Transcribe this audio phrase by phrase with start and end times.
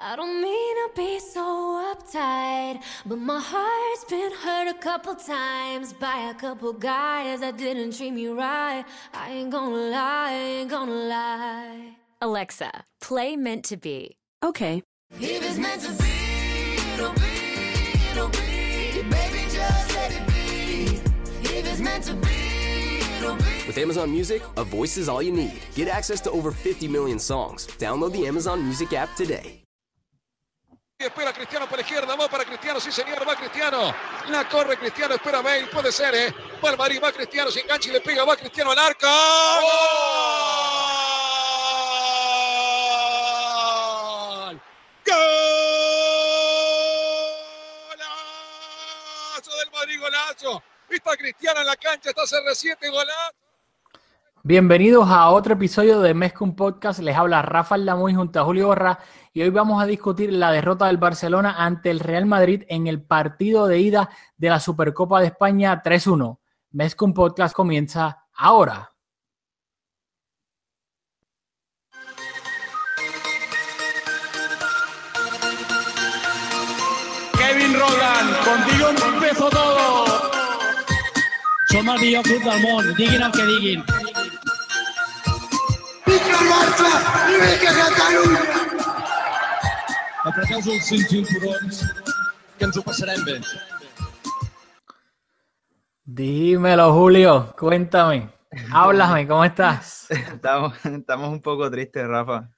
[0.00, 5.92] I don't mean to be so uptight, but my heart's been hurt a couple times
[5.92, 8.84] by a couple guys that didn't treat me right.
[9.12, 11.96] I ain't gonna lie, ain't gonna lie.
[12.22, 14.16] Alexa, play Meant to Be.
[14.44, 14.84] Okay.
[15.20, 19.02] If it's meant to be, it'll be, it'll be.
[19.02, 21.00] Baby, just let it be.
[21.42, 23.66] If it's meant to be, it'll be.
[23.66, 25.60] With Amazon Music, a voice is all you need.
[25.74, 27.66] Get access to over 50 million songs.
[27.78, 29.64] Download the Amazon Music app today.
[31.00, 33.94] Espera Cristiano por la izquierda, va para Cristiano, sí señor, va Cristiano.
[34.30, 36.34] La corre Cristiano, espera Bale, puede ser, ¿eh?
[36.64, 39.06] Va Madrid, va Cristiano, se engancha y le pega, va Cristiano al arco.
[44.46, 44.60] ¡Gol!
[47.86, 50.64] ¡Golazo del Madrid, golazo!
[50.90, 53.47] Está Cristiano en la cancha, está CR7, golazo.
[54.48, 57.00] Bienvenidos a otro episodio de Mezcum Podcast.
[57.00, 58.98] Les habla Rafael Lamoy junto a Julio Borra
[59.34, 63.02] y hoy vamos a discutir la derrota del Barcelona ante el Real Madrid en el
[63.02, 66.38] partido de ida de la Supercopa de España 3-1.
[66.70, 68.90] Mezcum Podcast comienza ahora.
[77.36, 80.06] Kevin Roland, contigo empezó todo.
[81.68, 83.97] Som el millor club del món, diguin el que diguin.
[90.28, 91.78] Apreteu els cinc cinturons,
[92.58, 93.38] que ens ho passarem bé.
[96.04, 98.28] Dímelo, Julio, cuéntame.
[98.72, 100.10] Háblame, ¿cómo estás?
[100.10, 102.50] Estamos, estamos un poco tristes, Rafa.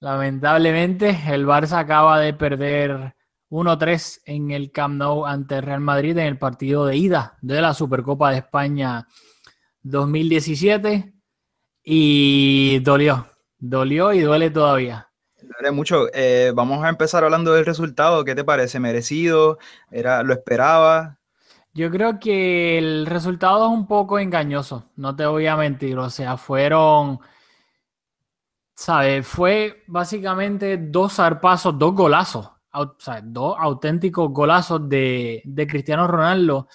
[0.00, 3.14] Lamentablemente, el Barça acaba de perder
[3.48, 7.60] 1-3 en el Camp Nou ante el Real Madrid en el partido de ida de
[7.60, 9.06] la Supercopa de España
[9.82, 11.15] 2017
[11.88, 15.08] y dolió, dolió y duele todavía.
[15.40, 16.08] Duele mucho.
[16.12, 18.24] Eh, vamos a empezar hablando del resultado.
[18.24, 18.80] ¿Qué te parece?
[18.80, 19.58] ¿Merecido?
[19.92, 21.20] Era, ¿Lo esperaba?
[21.72, 25.96] Yo creo que el resultado es un poco engañoso, no te voy a mentir.
[25.98, 27.20] O sea, fueron,
[28.74, 29.24] ¿sabes?
[29.24, 36.66] Fue básicamente dos zarpazos, dos golazos, o sea, dos auténticos golazos de, de Cristiano Ronaldo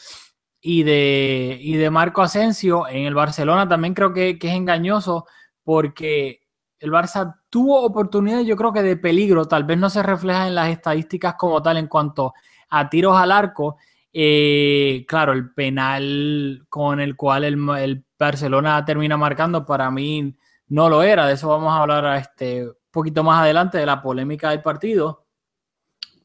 [0.61, 2.88] y de, y de Marco Asensio.
[2.88, 5.25] En el Barcelona también creo que, es engañoso
[5.63, 6.41] porque
[6.79, 10.55] el Barça tuvo oportunidades, yo creo que de peligro, tal vez no se refleja en
[10.55, 12.33] las estadísticas como tal en cuanto
[12.69, 13.77] a tiros al arco.
[14.13, 20.35] Eh, claro, el penal con el cual el, el Barcelona termina marcando para mí
[20.72, 21.28] no lo era.
[21.28, 25.25] De eso vamos a hablar este, un poquito más adelante de la polémica del partido.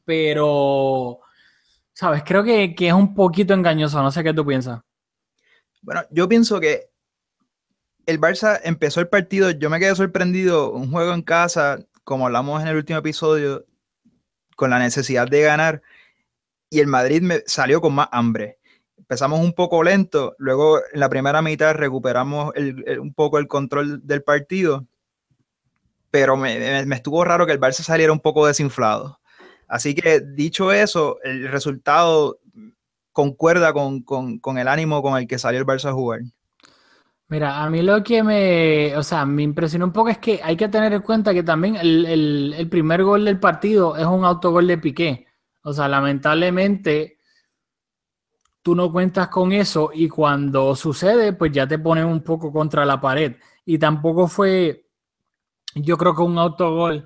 [0.05, 1.19] Pero,
[1.97, 2.21] ¿sabes?
[2.23, 3.99] Creo que, que es un poquito engañoso.
[4.03, 4.81] No sé qué tú piensas.
[5.81, 6.91] Bueno, yo pienso que
[8.05, 12.61] el Barça empezó el partido, yo me quedé sorprendido, un juego en casa, como hablamos
[12.61, 13.65] en el último episodio,
[14.55, 15.81] con la necesidad de ganar,
[16.69, 18.59] y el Madrid me salió con más hambre.
[18.95, 23.47] Empezamos un poco lento, luego en la primera mitad recuperamos el- el- un poco el
[23.47, 24.85] control del partido,
[26.11, 29.19] pero me, me- me estuvo raro que el Barça saliera un poco desinflado.
[29.67, 32.39] Así que dicho eso, el resultado
[33.11, 36.21] concuerda con, con- con el ánimo con el que salió el Barça a jugar.
[37.29, 40.55] Mira, a mí lo que me, o sea, me impresionó un poco es que hay
[40.55, 42.05] que tener en cuenta que también el,
[42.57, 45.27] el- primer gol del partido es un autogol de Piqué.
[45.63, 47.17] O sea, lamentablemente
[48.61, 52.85] tú no cuentas con eso y cuando sucede, pues ya te ponen un poco contra
[52.85, 53.35] la pared.
[53.65, 54.85] Y tampoco fue,
[55.75, 57.05] yo creo que un autogol,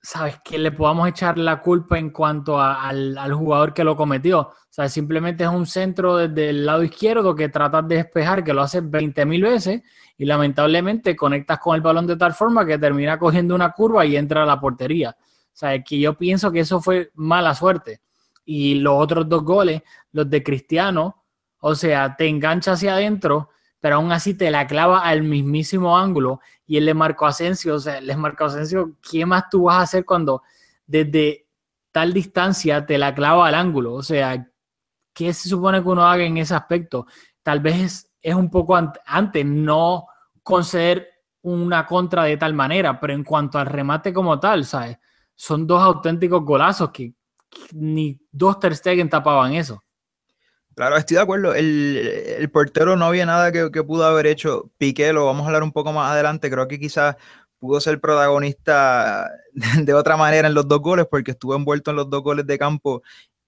[0.00, 4.40] sabes, que le podamos echar la culpa en cuanto al, al jugador que lo cometió.
[4.40, 8.52] O sea, simplemente es un centro desde el lado izquierdo que tratas de despejar, que
[8.52, 9.82] lo haces 20.000 veces
[10.16, 14.16] y lamentablemente conectas con el balón de tal forma que termina cogiendo una curva y
[14.16, 15.16] entra a la portería.
[15.20, 18.00] O sea, que yo pienso que eso fue mala suerte.
[18.44, 19.82] Y los otros dos goles,
[20.12, 21.24] los de Cristiano,
[21.60, 23.50] o sea, te engancha hacia adentro,
[23.80, 26.40] pero aún así te la clava al mismísimo ángulo.
[26.66, 29.82] Y él le marcó Asensio, o sea, les marcó Asensio, ¿qué más tú vas a
[29.82, 30.42] hacer cuando
[30.86, 31.46] desde
[31.92, 33.94] tal distancia te la clava al ángulo?
[33.94, 34.46] O sea,
[35.14, 37.06] ¿qué se supone que uno haga en ese aspecto?
[37.42, 40.06] Tal vez es, es un poco an- antes no
[40.42, 41.08] conceder
[41.42, 44.98] una contra de tal manera, pero en cuanto al remate como tal, ¿sabes?
[45.34, 47.14] Son dos auténticos golazos que,
[47.48, 49.82] que ni dos Ter Stegen tapaban eso.
[50.78, 51.54] Claro, estoy de acuerdo.
[51.56, 54.70] El, portero no había nada que, que pudo haber hecho.
[54.78, 56.48] Piqué, lo vamos a hablar un poco más adelante.
[56.48, 57.16] Creo que quizás
[57.58, 59.28] pudo ser protagonista
[59.82, 62.58] de otra manera en los dos goles, porque estuvo envuelto en los dos goles de
[62.58, 63.02] campo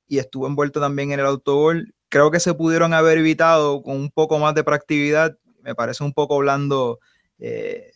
[0.08, 1.94] y estuvo envuelto también en el autogol.
[2.08, 5.38] Creo que se pudieron haber evitado con un poco más de proactividad.
[5.62, 6.98] Me parece un poco blando
[7.38, 7.92] eh,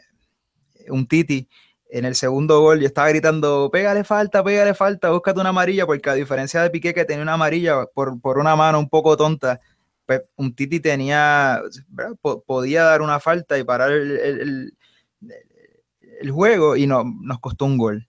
[0.90, 1.48] un Titi.
[1.94, 6.10] En el segundo gol yo estaba gritando, pégale falta, pégale falta, búscate una amarilla, porque
[6.10, 9.60] a diferencia de Piqué que tenía una amarilla por, por una mano un poco tonta,
[10.04, 11.62] pues un Titi tenía,
[12.46, 14.76] podía dar una falta y parar el, el,
[16.20, 18.08] el, juego y no, nos costó un gol.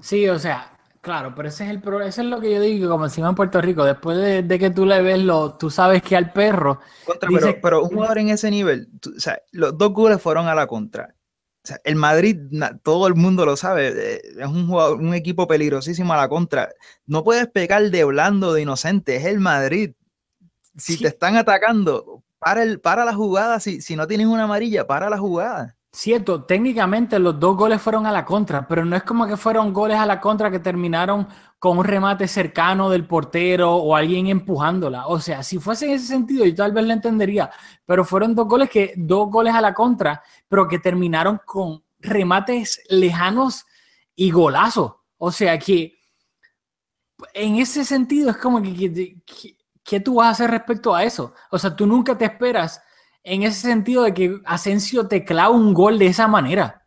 [0.00, 2.88] Sí, o sea, claro, pero ese es el problema, eso es lo que yo digo,
[2.88, 4.16] como decimos en Puerto Rico, después
[4.48, 6.80] de, que tú le ves lo, tú sabes que al perro...
[7.60, 11.14] pero, un jugador en ese nivel, o sea, los dos goles fueron a la contra.
[11.64, 12.38] O sea, el Madrid,
[12.82, 16.70] todo el mundo lo sabe, eh, es un, jugador, un equipo peligrosísimo a la contra.
[17.06, 19.92] No puedes pecar de blando, de inocente, es el Madrid
[20.76, 24.86] si te están atacando, para, el, para la jugada, si, si no tienes una amarilla,
[24.86, 25.76] para la jugada.
[25.94, 29.74] Cierto, técnicamente los dos goles fueron a la contra, pero no es como que fueron
[29.74, 31.28] goles a la contra que terminaron
[31.58, 35.06] con un remate cercano del portero o alguien empujándola.
[35.06, 37.50] O sea, si fuese en ese sentido, yo tal vez lo entendería,
[37.84, 42.82] pero fueron dos goles que, dos goles a la contra, pero que terminaron con remates
[42.88, 43.66] lejanos
[44.14, 44.94] y golazos.
[45.18, 45.98] O sea que
[47.34, 49.16] en ese sentido es como que
[49.84, 51.34] ¿qué tú vas a hacer respecto a eso?
[51.50, 52.80] O sea, tú nunca te esperas
[53.24, 56.82] en ese sentido de que Asensio te clava un gol de esa manera.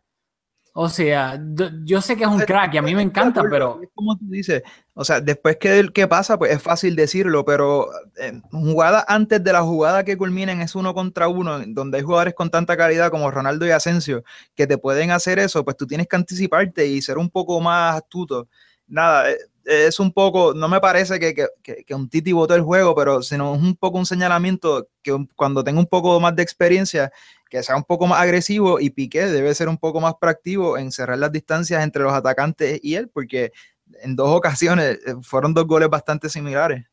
[0.78, 1.40] O sea,
[1.84, 3.80] yo sé que es un crack y a mí me encanta, pero...
[3.94, 4.62] Como tú dices,
[4.92, 7.88] o sea, después que, que pasa, pues es fácil decirlo, pero
[8.18, 12.34] eh, jugada antes de la jugada que culminen es uno contra uno, donde hay jugadores
[12.34, 14.22] con tanta calidad como Ronaldo y Asensio
[14.54, 17.96] que te pueden hacer eso, pues tú tienes que anticiparte y ser un poco más
[17.96, 18.46] astuto.
[18.88, 22.62] Nada, eh, es un poco, no me parece que, que, que, un Titi votó el
[22.62, 26.42] juego, pero sino es un poco un señalamiento que cuando tenga un poco más de
[26.42, 27.10] experiencia,
[27.50, 30.92] que sea un poco más agresivo y Piqué debe ser un poco más proactivo en
[30.92, 33.52] cerrar las distancias entre los atacantes y él, porque
[34.02, 36.84] en dos ocasiones eh, fueron dos goles bastante similares.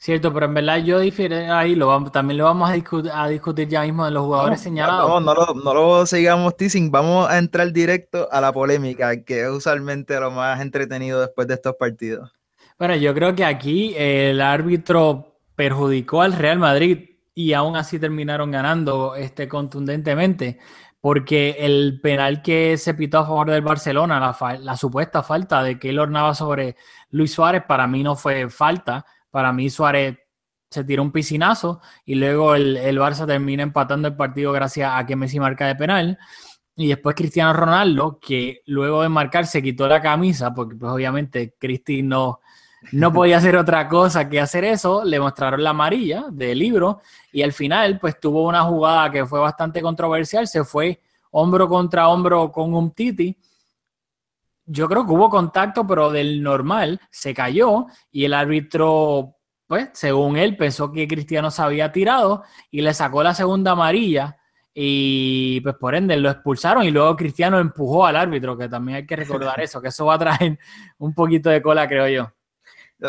[0.00, 3.26] Cierto, pero en verdad yo difiero ahí, lo vamos, también lo vamos a, discutir, a
[3.26, 5.08] discutir ya mismo de los jugadores señalados.
[5.08, 9.42] No, no, lo, no lo sigamos teasing, vamos a entrar directo a la polémica, que
[9.42, 12.30] es usualmente lo más entretenido después de estos partidos.
[12.78, 18.52] Bueno, yo creo que aquí el árbitro perjudicó al Real Madrid y aún así terminaron
[18.52, 20.60] ganando este, contundentemente,
[21.00, 25.76] porque el penal que se pitó a favor del Barcelona, la, la supuesta falta de
[25.76, 26.76] Keylor Navas sobre
[27.10, 30.18] Luis Suárez, para mí no fue falta para mí Suárez
[30.70, 35.06] se tiró un piscinazo y luego el, el, Barça termina empatando el partido gracias a
[35.06, 36.18] que Messi marca de penal.
[36.76, 41.54] Y después Cristiano Ronaldo, que luego de marcar se quitó la camisa, porque pues obviamente
[41.58, 42.40] Cristi no,
[42.92, 47.00] no podía hacer otra cosa que hacer eso, le mostraron la amarilla del libro
[47.32, 52.08] y al final pues tuvo una jugada que fue bastante controversial, se fue hombro contra
[52.08, 53.36] hombro con un Titi
[54.68, 59.36] yo creo que hubo contacto, pero del normal se cayó y el árbitro,
[59.66, 64.36] pues, según él, pensó que Cristiano se había tirado y le sacó la segunda amarilla
[64.74, 69.06] y pues por ende lo expulsaron y luego Cristiano empujó al árbitro, que también hay
[69.06, 70.58] que recordar eso, que eso va a traer
[70.98, 72.32] un poquito de cola, creo yo.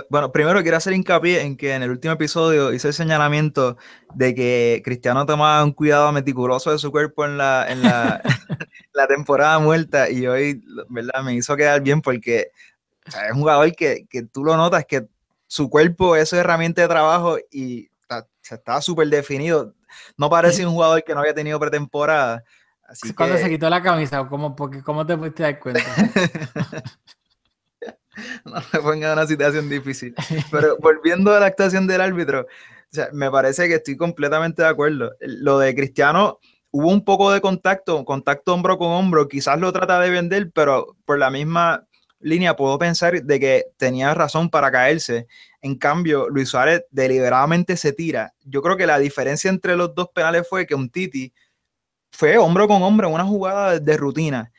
[0.09, 3.75] Bueno, primero quiero hacer hincapié en que en el último episodio hice el señalamiento
[4.13, 8.21] de que Cristiano tomaba un cuidado meticuloso de su cuerpo en la, en la,
[9.07, 11.23] temporada muerta y hoy, ¿verdad?
[11.23, 12.51] Me hizo quedar bien porque
[13.05, 15.07] es un jugador que, que, tú lo notas que
[15.47, 19.73] su cuerpo es su herramienta de trabajo y está, estaba súper definido.
[20.17, 22.43] No parece un jugador que no había tenido pretemporada.
[22.83, 25.81] Así Cuando se quitó la camisa, ¿cómo, porque, ¿cómo te pudiste dar cuenta?
[28.45, 30.15] no me ponga en una situación difícil.
[30.51, 32.47] Pero volviendo a la actuación del árbitro,
[33.13, 35.11] me parece que estoy completamente de acuerdo.
[35.19, 36.39] Lo de Cristiano,
[36.71, 40.95] hubo un poco de contacto, contacto hombro con hombro, quizás lo trata de vender, pero
[41.05, 41.87] por la misma
[42.19, 45.27] línea puedo pensar de que tenía razón para caerse.
[45.61, 48.33] En cambio, Luis Suárez deliberadamente se tira.
[48.43, 51.33] Yo creo que la diferencia entre los dos penales fue que un Titi
[52.11, 54.51] fue hombro con hombro una jugada de rutina.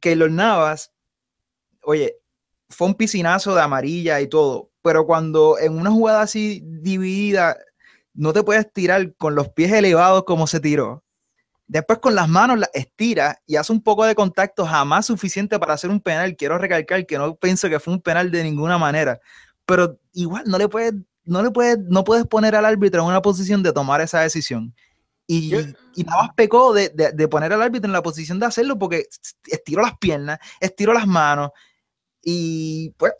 [0.00, 0.92] Que los Navas,
[1.82, 2.16] oye,
[2.68, 7.56] fue un piscinazo de amarilla y todo, pero cuando en una jugada así dividida
[8.14, 11.04] no te puedes tirar con los pies elevados como se tiró.
[11.70, 15.74] Después con las manos las estira y hace un poco de contacto jamás suficiente para
[15.74, 16.34] hacer un penal.
[16.34, 19.20] Quiero recalcar que no pienso que fue un penal de ninguna manera,
[19.66, 23.22] pero igual no le puedes, no le puedes, no puedes poner al árbitro en una
[23.22, 24.74] posición de tomar esa decisión.
[25.28, 25.54] Y,
[25.94, 28.76] y, nada más pecó de, de, de, poner al árbitro en la posición de hacerlo
[28.76, 29.06] porque
[29.46, 31.50] estiró las piernas, estiró las manos,
[32.20, 33.12] y pues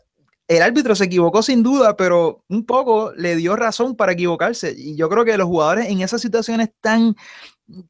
[0.49, 4.75] el árbitro se equivocó sin duda, pero un poco le dio razón para equivocarse.
[4.77, 7.15] Y yo creo que los jugadores en esas situaciones tan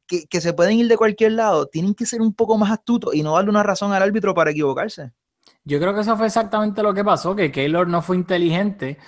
[0.06, 3.22] que, se pueden ir de cualquier lado, tienen que ser un poco más astutos y
[3.22, 5.12] no darle una razón al árbitro para equivocarse.
[5.64, 8.98] Yo creo que eso fue exactamente lo que pasó, que Keylor no fue inteligente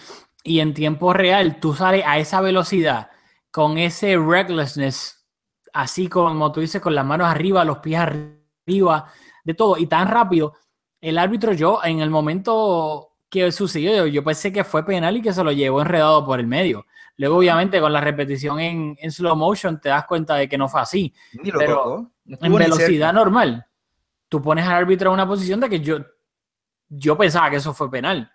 [0.42, 3.10] y en tiempo real tú sales a esa velocidad
[3.50, 5.26] con ese recklessness,
[5.72, 9.12] así como tú dices, con las manos arriba, los pies arriba,
[9.44, 10.54] de todo y tan rápido.
[11.00, 15.32] El árbitro, yo en el momento que sucedió, yo pensé que fue penal y que
[15.32, 16.86] se lo llevó enredado por el medio.
[17.16, 20.68] Luego, obviamente, con la repetición en, en slow motion te das cuenta de que no
[20.68, 21.14] fue así.
[21.56, 23.66] pero en velocidad normal,
[24.28, 25.98] tú pones al árbitro en una posición de que yo,
[26.88, 28.30] yo pensaba que eso fue penal.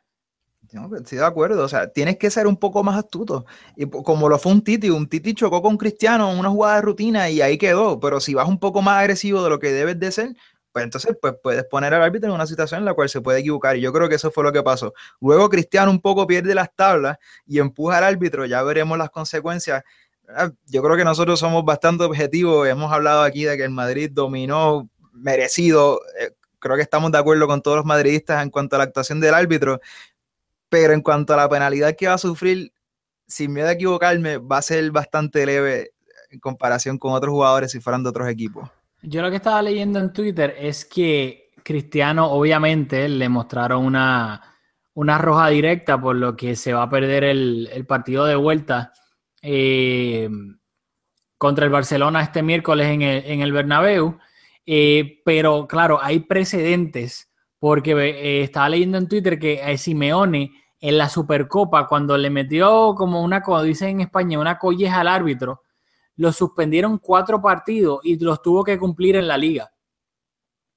[0.71, 3.45] Pues, estoy de acuerdo, o sea, tienes que ser un poco más astuto.
[3.75, 6.81] Y como lo fue un Titi, un Titi chocó con Cristiano en una jugada de
[6.83, 7.99] rutina y ahí quedó.
[7.99, 10.35] Pero si vas un poco más agresivo de lo que debes de ser,
[10.71, 13.39] pues entonces pues, puedes poner al árbitro en una situación en la cual se puede
[13.39, 13.77] equivocar.
[13.77, 14.93] Y yo creo que eso fue lo que pasó.
[15.21, 19.83] Luego Cristiano un poco pierde las tablas y empuja al árbitro, ya veremos las consecuencias.
[20.67, 22.67] Yo creo que nosotros somos bastante objetivos.
[22.67, 26.01] Hemos hablado aquí de que el Madrid dominó merecido.
[26.19, 29.19] Eh, creo que estamos de acuerdo con todos los madridistas en cuanto a la actuación
[29.19, 29.79] del árbitro
[30.69, 32.71] pero en cuanto a la penalidad que va a sufrir,
[33.27, 35.91] sin miedo a equivocarme, va a ser bastante leve
[36.29, 38.69] en comparación con otros jugadores si fueran de otros equipos.
[39.01, 44.41] Yo lo que estaba leyendo en Twitter es que Cristiano, obviamente, le mostraron una,
[44.93, 48.91] una roja directa, por lo que se va a perder el, partido de vuelta
[49.41, 50.29] eh,
[51.37, 54.17] contra el Barcelona este miércoles en el, en el Bernabéu.
[54.65, 60.97] Eh, pero claro, hay precedentes porque eh, estaba leyendo en Twitter que a Simeone en
[60.97, 65.63] la Supercopa, cuando le metió como una, como dicen en España, una colleja al árbitro,
[66.19, 69.71] lo suspendieron cuatro partidos y los tuvo que cumplir en la liga.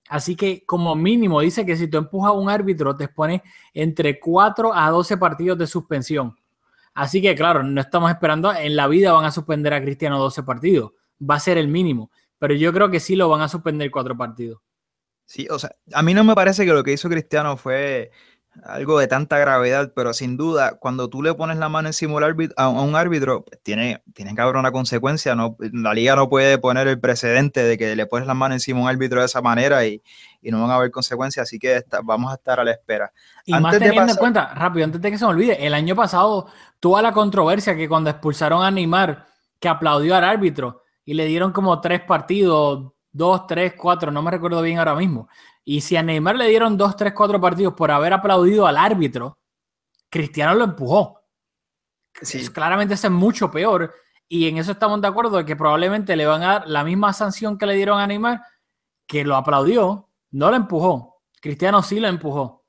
[0.09, 3.43] Así que como mínimo dice que si tú empujas a un árbitro te expone
[3.75, 6.37] entre 4 a 12 partidos de suspensión.
[6.95, 10.45] Así que claro, no estamos esperando, en la vida van a suspender a Cristiano 12
[10.45, 13.91] partidos, va a ser el mínimo, pero yo creo que sí lo van a suspender
[13.91, 14.61] cuatro partidos.
[15.25, 18.13] Sí, o sea, a mí no me parece que lo que hizo Cristiano fue
[18.65, 22.21] algo de tanta gravedad, pero sin duda, cuando tú le pones la mano encima
[22.57, 25.35] a, un árbitro, pues tiene, tiene que haber una consecuencia.
[25.35, 28.81] No, la liga no puede poner el precedente de que le pones la mano encima
[28.81, 30.03] a un árbitro de esa manera y,
[30.43, 33.13] no van a haber consecuencias, así que vamos a estar a la espera.
[33.47, 36.49] Y más teniendo en cuenta, rápido, antes de que se me olvide, el año pasado
[36.81, 39.27] toda la controversia que cuando expulsaron a Neymar,
[39.61, 44.31] que aplaudió al árbitro y le dieron como tres partidos, dos, tres, cuatro, no me
[44.31, 45.29] recuerdo bien ahora mismo.
[45.65, 49.39] Y si a Neymar le dieron dos, tres, cuatro partidos por haber aplaudido al árbitro,
[50.09, 51.21] Cristiano lo empujó.
[52.21, 52.47] Sí.
[52.49, 53.95] claramente es mucho peor.
[54.29, 57.13] Y en eso estamos de acuerdo de que probablemente le van a dar la misma
[57.13, 58.41] sanción que le dieron a Neymar,
[59.07, 61.23] que lo aplaudió, no lo empujó.
[61.41, 62.65] Cristiano sí lo empujó.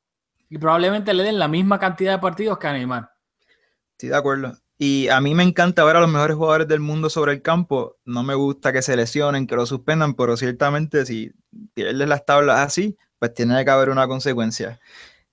[0.50, 3.09] Y probablemente le den la misma cantidad de partidos que a Neymar.
[3.97, 4.53] Sí, de acuerdo.
[4.77, 7.98] Y a mí me encanta ver a los mejores jugadores del mundo sobre el campo.
[8.06, 11.32] No me gusta que se lesionen, que lo suspendan, pero ciertamente si
[11.74, 14.80] pierdes las tablas así, pues tiene que haber una consecuencia.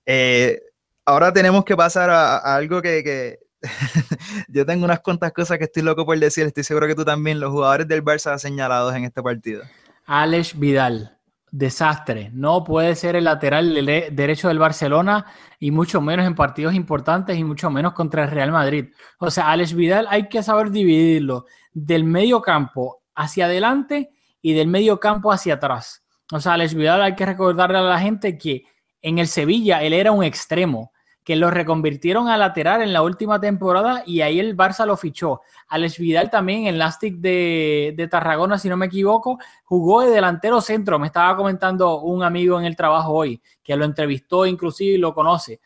[0.05, 0.61] Eh,
[1.05, 3.39] ahora tenemos que pasar a, algo que,
[4.47, 6.45] yo tengo unas cuantas cosas que estoy loco por decir.
[6.45, 9.63] Estoy seguro que tú también, los jugadores del Barça señalados en este partido.
[10.05, 11.17] Alex Vidal
[11.51, 12.31] desastre.
[12.33, 15.25] No puede ser el lateral derecho del Barcelona
[15.59, 18.87] y mucho menos en partidos importantes y mucho menos contra el Real Madrid.
[19.19, 24.67] O sea, Alex Vidal hay que saber dividirlo del medio campo hacia adelante y del
[24.67, 26.03] medio campo hacia atrás.
[26.31, 28.63] O sea, Alex Vidal hay que recordarle a la gente que
[29.01, 33.39] en el Sevilla él era un extremo que lo reconvirtieron a lateral en la última
[33.39, 35.41] temporada y ahí el Barça lo fichó.
[35.67, 40.61] Alex Vidal también en Lastic de, de Tarragona, si no me equivoco, jugó de delantero
[40.61, 40.97] centro.
[40.97, 45.13] Me estaba comentando un amigo en el trabajo hoy, que lo entrevistó inclusive y lo
[45.13, 45.61] conoce.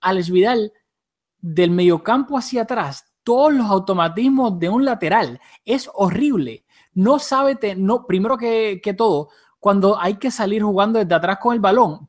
[0.00, 0.72] Alex Vidal,
[1.40, 5.40] del mediocampo hacia atrás, todos los automatismos de un lateral.
[5.64, 6.64] Es horrible.
[6.92, 11.54] No sabe, no, primero que, que todo, cuando hay que salir jugando desde atrás con
[11.54, 12.07] el balón,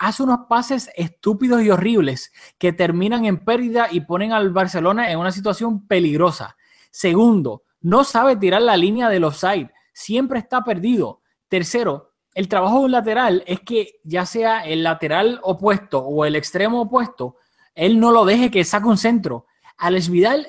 [0.00, 5.18] hace unos pases estúpidos y horribles que terminan en pérdida y ponen al Barcelona en
[5.18, 6.56] una situación peligrosa.
[6.90, 11.20] Segundo, no sabe tirar la línea del offside, siempre está perdido.
[11.48, 16.34] Tercero, el trabajo de un lateral es que ya sea el lateral opuesto o el
[16.34, 17.36] extremo opuesto,
[17.74, 19.44] él no lo deje que saque un centro.
[19.76, 20.46] Alex Vidal,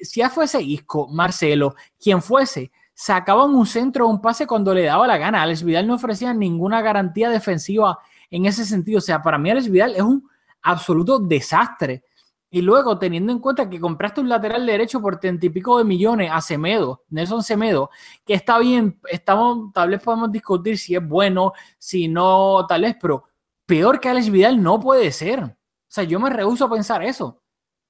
[0.00, 4.82] si ya fuese Isco, Marcelo, quien fuese, sacaban un centro o un pase cuando le
[4.82, 5.42] daba la gana.
[5.42, 8.98] Alex Vidal no ofrecía ninguna garantía defensiva en ese sentido.
[8.98, 10.28] O sea, para mí Alex Vidal es un
[10.62, 12.04] absoluto desastre.
[12.52, 15.84] Y luego, teniendo en cuenta que compraste un lateral derecho por treinta y pico de
[15.84, 17.90] millones a Semedo, Nelson Semedo,
[18.24, 22.96] que está bien, estamos, tal vez podemos discutir si es bueno, si no, tal vez,
[23.00, 23.24] pero
[23.66, 25.44] peor que Alex Vidal no puede ser.
[25.44, 25.56] O
[25.86, 27.40] sea, yo me rehuso a pensar eso.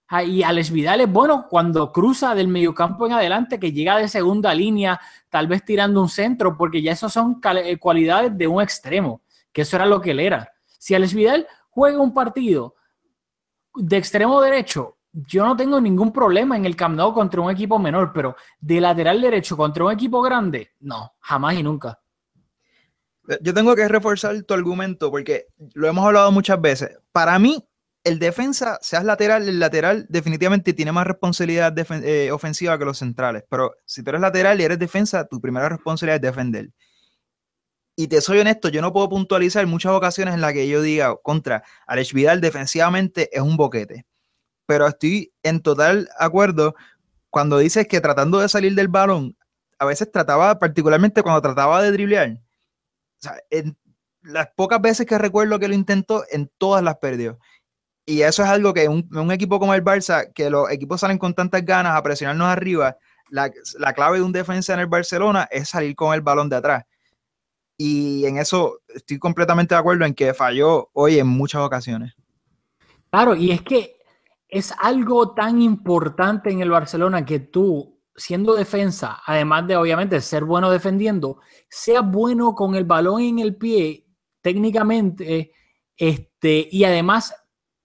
[0.08, 4.08] Ah, y Alex Vidal es bueno cuando cruza del mediocampo en adelante, que llega de
[4.08, 7.40] segunda línea, tal vez tirando un centro, porque ya esas son
[7.78, 10.52] cualidades de un extremo que eso era lo que él era.
[10.66, 12.74] Si Alex Vidal juega un partido
[13.74, 18.12] de extremo derecho, yo no tengo ningún problema en el Camp contra un equipo menor,
[18.12, 22.00] pero de lateral derecho contra un equipo grande, no, jamás y nunca.
[23.40, 26.98] Yo tengo que reforzar tu argumento porque lo hemos hablado muchas veces.
[27.12, 27.64] Para mí,
[28.02, 33.44] el defensa, seas lateral, el lateral definitivamente tiene más responsabilidad eh, ofensiva que los centrales.
[33.48, 36.70] Pero si tú eres lateral y eres defensa, tu primera responsabilidad es defender.
[38.00, 41.14] Y te soy honesto, yo no puedo puntualizar muchas ocasiones en las que yo diga
[41.22, 44.06] contra Alex Vidal defensivamente es un boquete.
[44.64, 46.74] Pero estoy en total acuerdo
[47.28, 49.36] cuando dices que tratando de salir del balón,
[49.78, 52.38] a veces trataba, particularmente cuando trataba de driblear, o
[53.18, 53.34] sea,
[54.22, 57.38] las pocas veces que recuerdo que lo intentó, en todas las perdió.
[58.06, 61.18] Y eso es algo que un, un equipo como el Barça, que los equipos salen
[61.18, 62.96] con tantas ganas a presionarnos arriba,
[63.28, 66.56] la, la, clave de un defensa en el Barcelona es salir con el balón de
[66.56, 66.84] atrás.
[67.82, 72.12] Y en eso estoy completamente de acuerdo en que falló hoy en muchas ocasiones.
[73.10, 73.96] Claro, y es que
[74.46, 80.44] es algo tan importante en el Barcelona que tú, siendo defensa, además de obviamente ser
[80.44, 84.04] bueno defendiendo, sea bueno con el balón en el pie
[84.42, 85.52] técnicamente,
[85.96, 87.34] este, y además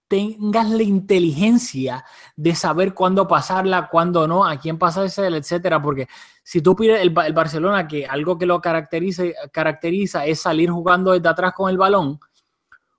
[0.08, 6.08] tengas la inteligencia de saber cuándo pasarla, cuándo no, a quién pasarse, etcétera, porque
[6.44, 11.12] si tú pides el, el, Barcelona que algo que lo caracteriza, caracteriza es salir jugando
[11.12, 12.20] desde atrás con el balón,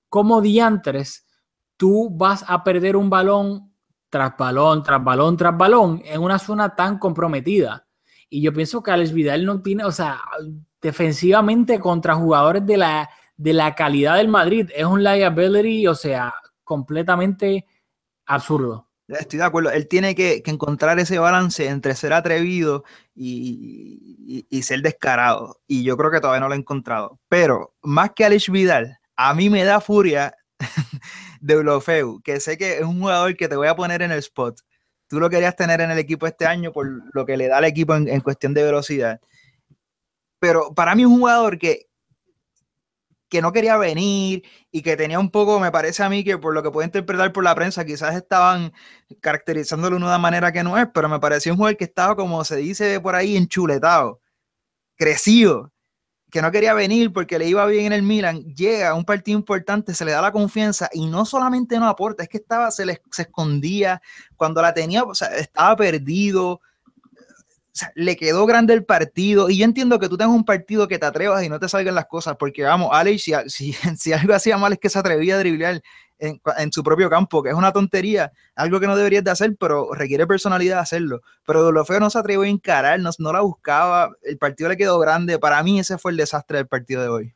[0.08, 1.26] como diantres
[1.76, 3.72] tú vas a perder un balón
[4.08, 7.86] tras balón, tras balón, tras balón en una zona tan comprometida.
[8.28, 10.20] Y yo pienso que Alex Vidal no tiene, o sea,
[10.80, 16.34] defensivamente contra jugadores de la, de la calidad del Madrid es un liability, o sea,
[16.66, 17.64] completamente
[18.26, 18.88] absurdo.
[19.08, 19.70] Estoy de acuerdo.
[19.70, 25.61] Él tiene que, encontrar ese balance entre ser atrevido y, ser descarado.
[25.66, 27.20] Y yo creo que todavía no lo ha encontrado.
[27.28, 30.35] Pero más que Alex Vidal, a mí me da furia
[31.40, 34.18] de Blofeu, que sé que es un jugador que te voy a poner en el
[34.18, 34.61] spot.
[35.08, 37.64] Tú lo querías tener en el equipo este año por lo que le da al
[37.64, 39.20] equipo en, en cuestión de velocidad.
[40.40, 41.87] Pero para mí es un jugador que,
[43.28, 46.54] que no quería venir y que tenía un poco, me parece a mí que por
[46.54, 48.73] lo que puedo interpretar por la prensa, quizás estaban
[49.21, 52.45] caracterizándolo de una manera que no es, pero me pareció un jugador que estaba, como
[52.45, 54.21] se dice por ahí, enchuletado,
[54.97, 55.73] crecido,
[56.30, 59.39] que no quería venir porque le iba bien en el Milan, llega a un partido
[59.39, 62.86] importante, se le da la confianza y no solamente no aporta, es que estaba, se,
[62.86, 64.00] le, se escondía,
[64.36, 66.60] cuando la tenía, o sea, estaba perdido,
[67.95, 71.06] le quedó grande el partido y yo entiendo que tú tengas un partido que te
[71.06, 74.73] atrevas y no te salgan las cosas, porque vamos, Alex, si, si, algo hacía mal
[74.73, 75.82] es que se atrevía a driblar
[76.19, 79.93] en, su propio campo, que es una tontería, algo que no deberías de hacer, pero
[79.93, 81.21] requiere personalidad hacerlo.
[81.45, 84.99] Pero lo feo no se atrevió a encarar, no la buscaba, el partido le quedó
[84.99, 85.39] grande.
[85.39, 87.34] Para mí ese fue el desastre del partido de hoy.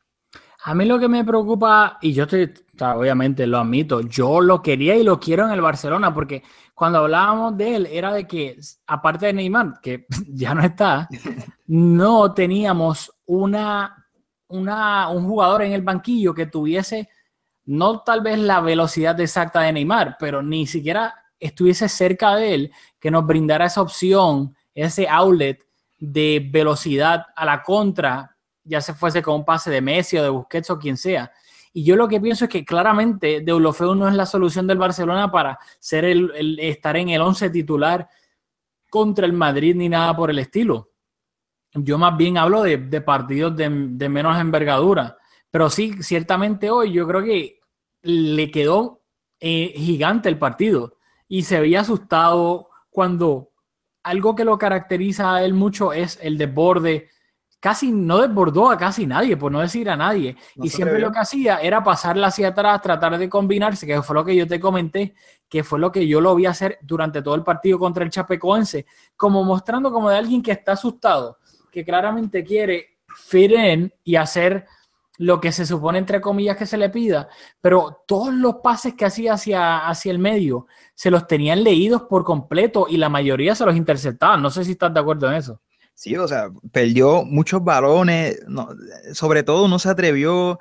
[0.63, 4.95] A mí lo que me preocupa, y yo estoy, obviamente lo admito, yo lo quería
[4.95, 6.43] y lo quiero en el Barcelona, porque
[6.75, 11.07] cuando hablábamos de él era de que, aparte de Neymar, que ya no está,
[11.67, 14.07] no teníamos una,
[14.49, 17.09] una, un jugador en el banquillo que tuviese
[17.65, 22.71] no tal vez la velocidad exacta de Neymar, pero ni siquiera estuviese cerca de él
[22.99, 25.65] que nos brindara esa opción, ese outlet
[25.99, 30.29] de velocidad a la contra, ya se fuese con un pase de Messi o de
[30.29, 31.31] Busquets o quien sea.
[31.73, 35.31] Y yo lo que pienso es que claramente Deulofeu no es la solución del Barcelona
[35.31, 38.09] para ser el, el estar en el 11 titular
[38.89, 40.91] contra el Madrid ni nada por el estilo.
[41.73, 45.17] Yo más bien hablo de, de partidos de, menos envergadura.
[45.49, 47.59] Pero sí, ciertamente hoy yo creo que
[48.01, 49.01] le quedó
[49.39, 50.97] eh, gigante el partido
[51.27, 53.51] y se veía asustado cuando
[54.03, 57.09] algo que lo caracteriza a él mucho es el desborde.
[57.61, 60.35] Casi no desbordó a casi nadie, por no decir a nadie.
[60.55, 64.15] No y siempre lo que hacía era pasarla hacia atrás, tratar de combinarse, que fue
[64.15, 65.13] lo que yo te comenté,
[65.47, 68.87] que fue lo que yo lo vi hacer durante todo el partido contra el Chapecoense,
[69.15, 71.37] como mostrando como de alguien que está asustado,
[71.71, 74.65] que claramente quiere fit in y hacer
[75.19, 77.29] lo que se supone, entre comillas, que se le pida,
[77.61, 82.23] pero todos los pases que hacía hacia, hacia el medio se los tenían leídos por
[82.23, 84.41] completo y la mayoría se los interceptaban.
[84.41, 85.61] No sé si estás de acuerdo en eso.
[86.01, 88.39] Sí, o sea, perdió muchos balones,
[89.13, 90.57] sobre todo no se atrevió,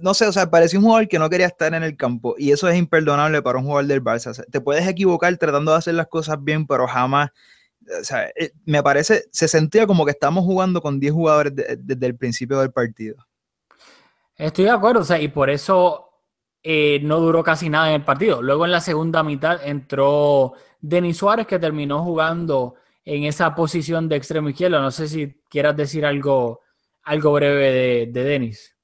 [0.00, 2.50] no sé, o sea, parecía un jugador que no quería estar en el campo y
[2.50, 4.42] eso es imperdonable para un jugador del Barça.
[4.50, 7.28] Te puedes equivocar tratando de hacer las cosas bien, pero jamás
[8.00, 8.30] o sea,
[8.64, 12.16] me parece, se sentía como que estamos jugando con 10 jugadores desde de, de el
[12.16, 13.16] principio del partido.
[14.38, 16.08] Estoy de acuerdo, o sea, y por eso
[16.62, 18.40] eh, no duró casi nada en el partido.
[18.40, 22.76] Luego en la segunda mitad entró Denis Suárez, que terminó jugando
[23.06, 24.80] en esa posición de extremo izquierdo.
[24.80, 26.60] No sé si quieras decir algo,
[27.02, 28.76] algo breve de, de Denis.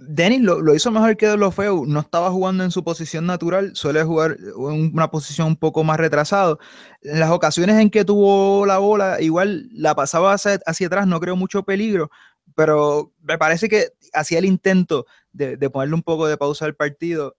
[0.00, 3.26] Denis lo, lo, hizo mejor que De lo feo, no estaba jugando en su posición
[3.26, 6.58] natural, suele jugar en una posición un poco más retrasado.
[7.02, 11.18] En las ocasiones en que tuvo la bola, igual la pasaba hacia, hacia atrás, no
[11.18, 12.10] creo mucho peligro,
[12.54, 16.76] pero me parece que hacía el intento de, de ponerle un poco de pausa al
[16.76, 17.36] partido.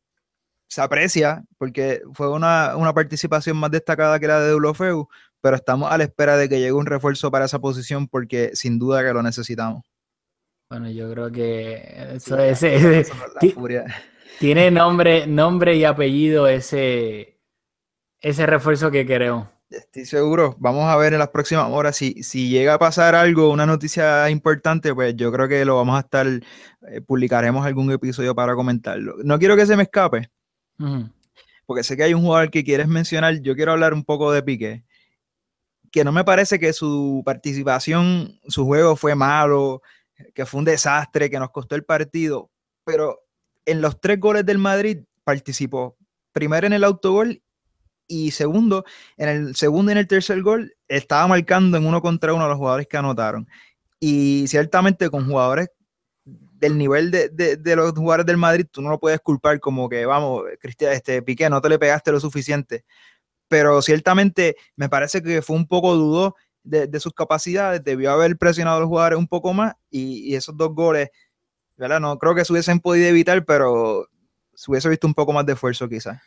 [0.68, 5.08] Se aprecia porque fue una, una participación más destacada que la de Dulofeu,
[5.42, 8.78] pero estamos a la espera de que llegue un refuerzo para esa posición porque sin
[8.80, 9.84] duda que lo necesitamos.
[10.70, 13.86] Bueno, yo creo que eso, Sí, ese- eso ese- es furia.
[14.40, 17.40] tiene nombre, nombre y apellido ese,
[18.22, 19.48] ese refuerzo que queremos.
[19.72, 20.56] Estoy seguro.
[20.60, 24.28] Vamos a ver en las próximas horas si, si llega a pasar algo, una noticia
[24.32, 29.18] importante, pues yo creo que lo vamos a estar, eh, publicaremos algún episodio para comentarlo.
[29.24, 30.30] No quiero que se me escape,
[31.68, 33.42] porque sé que hay un jugador que quieres mencionar.
[33.42, 34.84] Yo quiero hablar un poco de Piqué,
[35.92, 39.82] que no me parece que su participación, su juego fue malo,
[40.34, 42.50] que fue un desastre, que nos costó el partido,
[42.84, 43.20] pero
[43.66, 45.98] en los tres goles del Madrid participó.
[46.32, 47.42] Primero en el autogol
[48.08, 48.84] y segundo,
[49.18, 52.48] en el segundo y en el tercer gol estaba marcando en uno contra uno a
[52.50, 53.48] los jugadores que anotaron.
[54.00, 55.70] Y ciertamente con jugadores
[56.26, 60.06] del nivel de, de- los jugadores del Madrid, tú no lo puedes culpar como que,
[60.06, 62.84] vamos, Cristian, este, Piqué, no te le pegaste lo suficiente.
[63.50, 68.78] Pero ciertamente me parece que fue un poco dudo de, sus capacidades, debió haber presionado
[68.78, 71.10] a los jugadores un poco más y, y esos dos goles,
[71.76, 72.00] ¿verdad?
[72.00, 74.08] No creo que se hubiesen podido evitar, pero
[74.54, 76.20] se hubiese visto un poco más de esfuerzo quizás.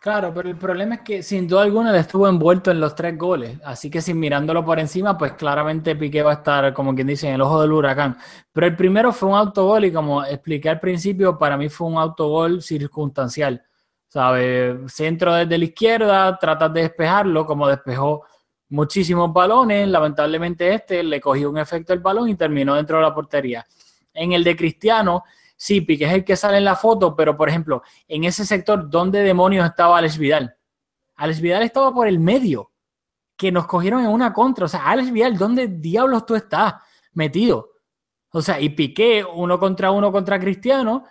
[0.00, 3.18] Claro, pero el problema es que sin duda alguna él estuvo envuelto en los tres
[3.18, 7.06] goles, así que sin mirándolo por encima, pues claramente Piqué va a estar, como quien
[7.06, 8.16] dice, en el ojo del huracán.
[8.52, 11.98] Pero el primero fue un autogol y como expliqué al principio, para mí fue un
[11.98, 13.62] autogol circunstancial.
[14.08, 14.92] ¿Sabes?
[14.92, 18.24] Centro desde la izquierda, tratas de despejarlo, como despejó
[18.70, 23.14] muchísimos balones, lamentablemente este le cogió un efecto el balón y terminó dentro de la
[23.14, 23.66] portería.
[24.12, 25.24] En el de Cristiano,
[25.56, 28.88] sí, Piqué es el que sale en la foto, pero por ejemplo, en ese sector,
[28.88, 30.56] ¿dónde demonios estaba Alex Vidal?
[31.16, 32.72] Alex Vidal estaba por el medio,
[33.36, 34.64] que nos cogieron en una contra.
[34.66, 36.74] O sea, Alex Vidal, ¿dónde diablos tú estás
[37.12, 37.70] metido?
[38.30, 41.04] O sea, y Piqué, uno contra uno contra Cristiano,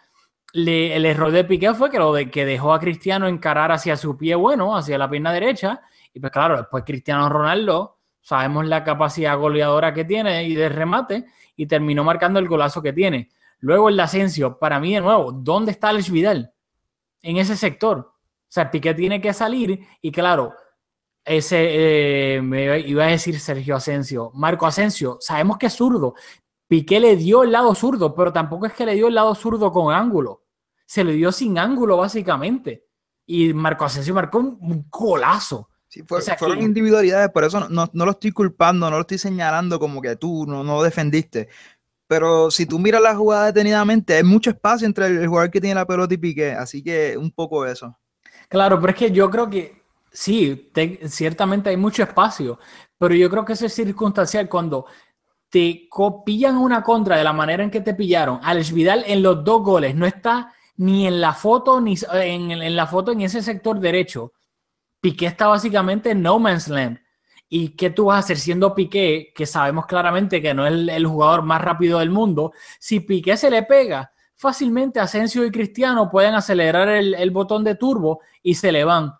[0.53, 4.17] el error de Piqué fue que, lo de, que dejó a Cristiano encarar hacia su
[4.17, 5.81] pie bueno, hacia la pierna derecha,
[6.13, 11.25] y pues claro, después Cristiano Ronaldo, sabemos la capacidad goleadora que tiene y de remate,
[11.55, 13.29] y terminó marcando el golazo que tiene.
[13.60, 16.53] Luego el Asensio, para mí de nuevo, ¿dónde está Alex Vidal?
[17.21, 17.97] En ese sector.
[17.99, 20.53] O sea, Piqué tiene que salir y claro,
[21.25, 26.13] ese, eh, me iba a decir Sergio Asensio, Marco Asensio, sabemos que es zurdo.
[26.67, 29.71] Piqué le dio el lado zurdo, pero tampoco es que le dio el lado zurdo
[29.71, 30.43] con ángulo.
[30.86, 32.86] Se le dio sin ángulo, básicamente.
[33.25, 35.69] Y Marco Asensio marcó un, un golazo.
[35.88, 38.89] Sí, fue- O sea, fueron que- individualidades, por eso no, no- no lo estoy culpando,
[38.89, 41.47] no lo estoy señalando como que tú no, no defendiste.
[42.08, 45.60] Pero si tú miras la jugada detenidamente, hay mucho espacio entre el, el jugador que
[45.62, 47.97] tiene la pelota y Piqué, así que un poco eso.
[48.49, 52.60] Claro, pero es que yo creo que sí, te- ciertamente hay mucho espacio,
[52.97, 54.86] pero yo creo que eso es circunstancial cuando
[55.49, 55.88] te
[56.25, 58.39] pillan una contra de la manera en que te pillaron.
[58.43, 62.75] Alex Vidal en los dos goles no está ni en la foto ni s- en,
[62.75, 64.33] la foto en ese sector derecho.
[64.99, 66.99] Piqué está básicamente en no man's land.
[67.49, 70.89] ¿Y qué tú vas a hacer siendo Piqué, que sabemos claramente que no es el,
[70.89, 72.51] el jugador más rápido del mundo?
[72.77, 77.75] Si Piqué se le pega, fácilmente Asensio y Cristiano pueden acelerar el, el botón de
[77.75, 79.13] turbo y se le van.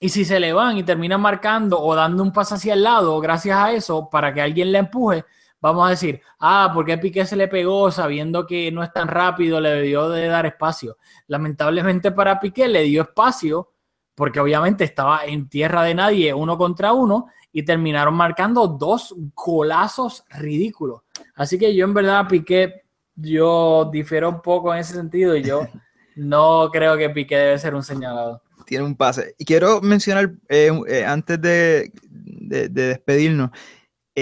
[0.00, 3.20] Y si se le van y terminan marcando o dando un paso hacia el lado,
[3.20, 5.24] gracias a eso, para que alguien le empuje,
[5.60, 9.08] vamos a decir, ah, ¿por qué Piqué se le pegó sabiendo que no es tan
[9.08, 9.60] rápido?
[9.60, 10.96] Le debió de dar espacio.
[11.26, 13.70] Lamentablemente para Piqué le dio espacio
[14.14, 20.24] porque obviamente estaba en tierra de nadie uno contra uno y terminaron marcando dos golazos
[20.30, 21.02] ridículos.
[21.34, 22.82] Así que yo en verdad Piqué,
[23.14, 25.66] yo difiero un poco en ese sentido y yo
[26.16, 28.42] no creo que Piqué debe ser un señalado.
[28.66, 29.34] Tiene un pase.
[29.38, 33.50] Y quiero mencionar, eh, eh, antes de, de- de despedirnos,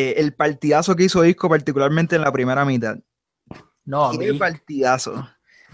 [0.00, 2.96] eh, el partidazo que hizo Isco, particularmente en la primera mitad.
[3.84, 5.28] No, Qué mi- partidazo.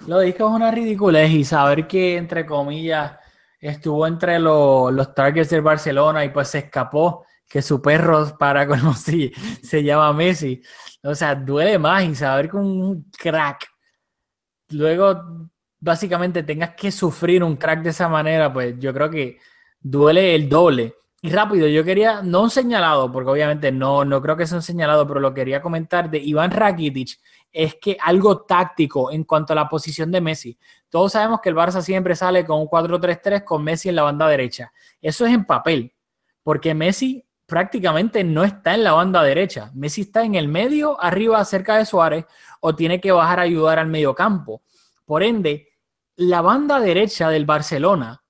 [0.07, 3.13] Lo disco es una ridiculez y saber que, entre comillas,
[3.61, 8.67] estuvo entre lo- los targets del Barcelona y pues se escapó, que su perro para
[8.69, 9.31] con si
[9.63, 10.61] se llama Messi.
[11.03, 13.67] O sea, duele más y saber que un crack,
[14.71, 15.49] luego
[15.81, 19.39] básicamente tengas que sufrir un crack de esa manera, pues yo creo que
[19.81, 20.95] duele el doble.
[21.25, 24.63] Y rápido, yo quería, no un señalado, porque obviamente no, no creo que sea un
[24.63, 27.19] señalado, pero lo quería comentar de Iván Rakitic,
[27.51, 30.59] es que algo táctico en cuanto a la posición de Messi.
[30.91, 34.29] Todos sabemos que el Barça siempre sale con un 4-3-3 con Messi en la banda
[34.29, 34.71] derecha.
[35.01, 35.95] Eso es en papel,
[36.43, 39.71] porque Messi prácticamente no está en la banda derecha.
[39.73, 42.27] Messi está en el medio, arriba, cerca de Suárez,
[42.61, 44.61] o tiene que bajar a ayudar al medio campo.
[45.07, 45.69] Por ende,
[46.17, 48.23] la banda derecha del Barcelona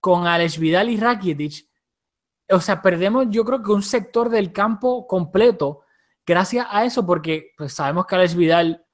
[0.00, 1.69] con Alex Vidal y Rakitic,
[2.50, 5.82] o sea, perdemos yo creo que un sector del campo completo
[6.26, 8.84] gracias a eso, porque pues, sabemos que Alex Vidal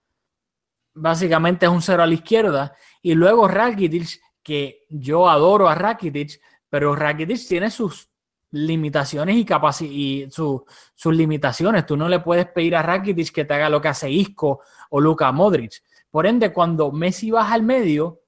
[0.95, 6.41] básicamente es un cero a la izquierda, y luego Rakitic, que yo adoro a Rakitic,
[6.69, 8.11] pero Rakitic tiene sus
[8.53, 11.85] limitaciones y, y sus limitaciones.
[11.85, 15.01] Tú no le puedes pedir a Rakitic que te haga lo que hace Isco o
[15.01, 15.83] Luka Modric.
[16.11, 18.23] Por ende, cuando Messi baja al medio,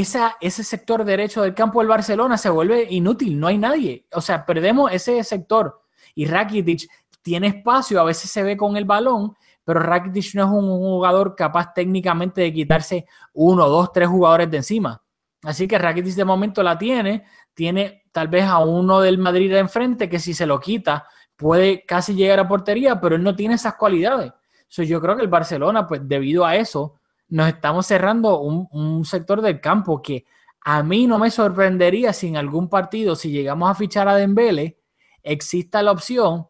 [0.00, 4.06] ese sector derecho del campo del Barcelona se vuelve inútil, no hay nadie.
[4.12, 5.82] O sea, perdemos ese sector.
[6.14, 6.88] Y Rakitic
[7.22, 11.34] tiene espacio, a veces se ve con el balón, pero Rakitic no es un jugador
[11.34, 15.02] capaz técnicamente de quitarse uno, dos, tres jugadores de encima.
[15.42, 19.58] Así que Rakitic de momento la tiene, tiene tal vez a uno del Madrid de
[19.58, 23.54] enfrente que si se lo quita puede casi llegar a portería, pero él no tiene
[23.54, 24.32] esas cualidades.
[24.68, 27.00] yo creo que el Barcelona, pues debido a eso,
[27.34, 30.24] nos estamos cerrando un, sector del campo que
[30.60, 34.78] a mí no me sorprendería si en algún partido, si llegamos a fichar a Dembele,
[35.20, 36.46] exista la opción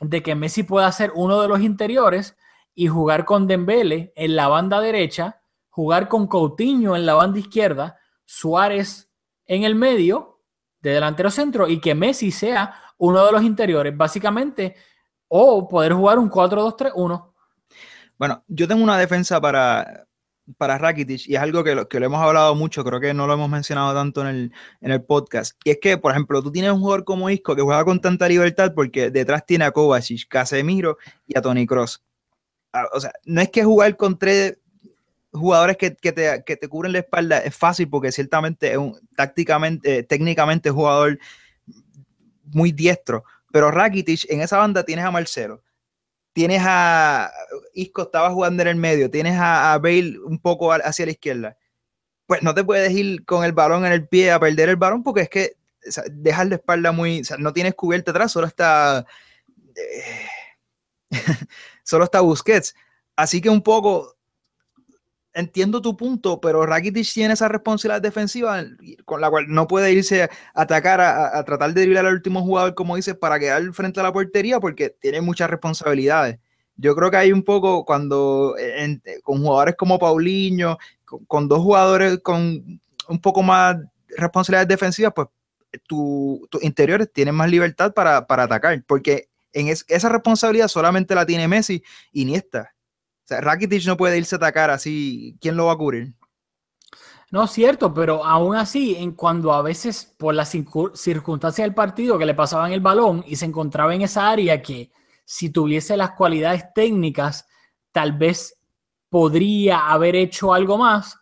[0.00, 2.36] de que Messi pueda ser uno de los interiores
[2.74, 7.96] y jugar con Dembele en la banda derecha, jugar con Coutinho en la banda izquierda,
[8.26, 9.10] Suárez
[9.46, 10.42] en el medio
[10.80, 14.76] de delantero centro y que Messi sea uno de los interiores, básicamente,
[15.28, 17.31] o poder jugar un 4-2-3-1.
[18.22, 20.06] Bueno, yo tengo una defensa para,
[20.56, 23.26] para Rakitic y es algo que lo, que lo hemos hablado mucho, creo que no
[23.26, 25.58] lo hemos mencionado tanto en el, en el podcast.
[25.64, 28.28] Y es que, por ejemplo, tú tienes un jugador como Isco que juega con tanta
[28.28, 32.04] libertad porque detrás tiene a Kovacic, Casemiro y a Tony Cross.
[32.72, 34.56] Ah, o sea, no es que jugar con tres
[35.32, 39.00] jugadores que, que, te, que te cubren la espalda es fácil porque ciertamente es un
[39.16, 41.18] tácticamente, eh, técnicamente jugador
[42.44, 43.24] muy diestro.
[43.50, 45.64] Pero Rakitic en esa banda tienes a Marcelo
[46.32, 47.30] tienes a
[47.74, 51.56] Isco estaba jugando en el medio, tienes a, Bale un poco hacia la izquierda,
[52.26, 55.02] pues no te puedes ir con el balón en el pie a perder el balón
[55.02, 55.56] porque es que
[56.12, 59.04] dejas la espalda muy, o sea, no tienes cubierta atrás, solo está
[59.74, 60.26] eh,
[61.84, 62.74] solo está Busquets.
[63.16, 64.16] Así que un poco
[65.34, 68.64] entiendo tu punto, pero Rakitic tiene esa responsabilidad defensiva
[69.04, 72.74] con la cual no puede irse a atacar, a, tratar de driblar al último jugador,
[72.74, 76.38] como dices, para quedar frente a la portería, porque tiene muchas responsabilidades.
[76.76, 78.54] Yo creo que hay un poco cuando
[79.22, 80.78] con jugadores como Paulinho,
[81.26, 83.76] con, dos jugadores con un poco más
[84.16, 85.28] responsabilidades defensivas, pues
[85.86, 91.82] tus interiores tienen más libertad para, atacar, porque en esa responsabilidad solamente la tiene Messi
[92.12, 92.71] y Iniesta o
[93.32, 95.36] sea, Rakitic no puede irse a atacar así.
[95.40, 96.14] ¿Quién lo va a cubrir?
[97.32, 102.26] No, cierto, pero aún así, en cuando a veces por las circunstancias del partido que
[102.26, 104.92] le pasaban el balón y se encontraba en esa área que
[105.24, 107.48] si tuviese las cualidades técnicas,
[107.90, 108.60] tal vez
[109.08, 111.18] podría haber hecho algo más.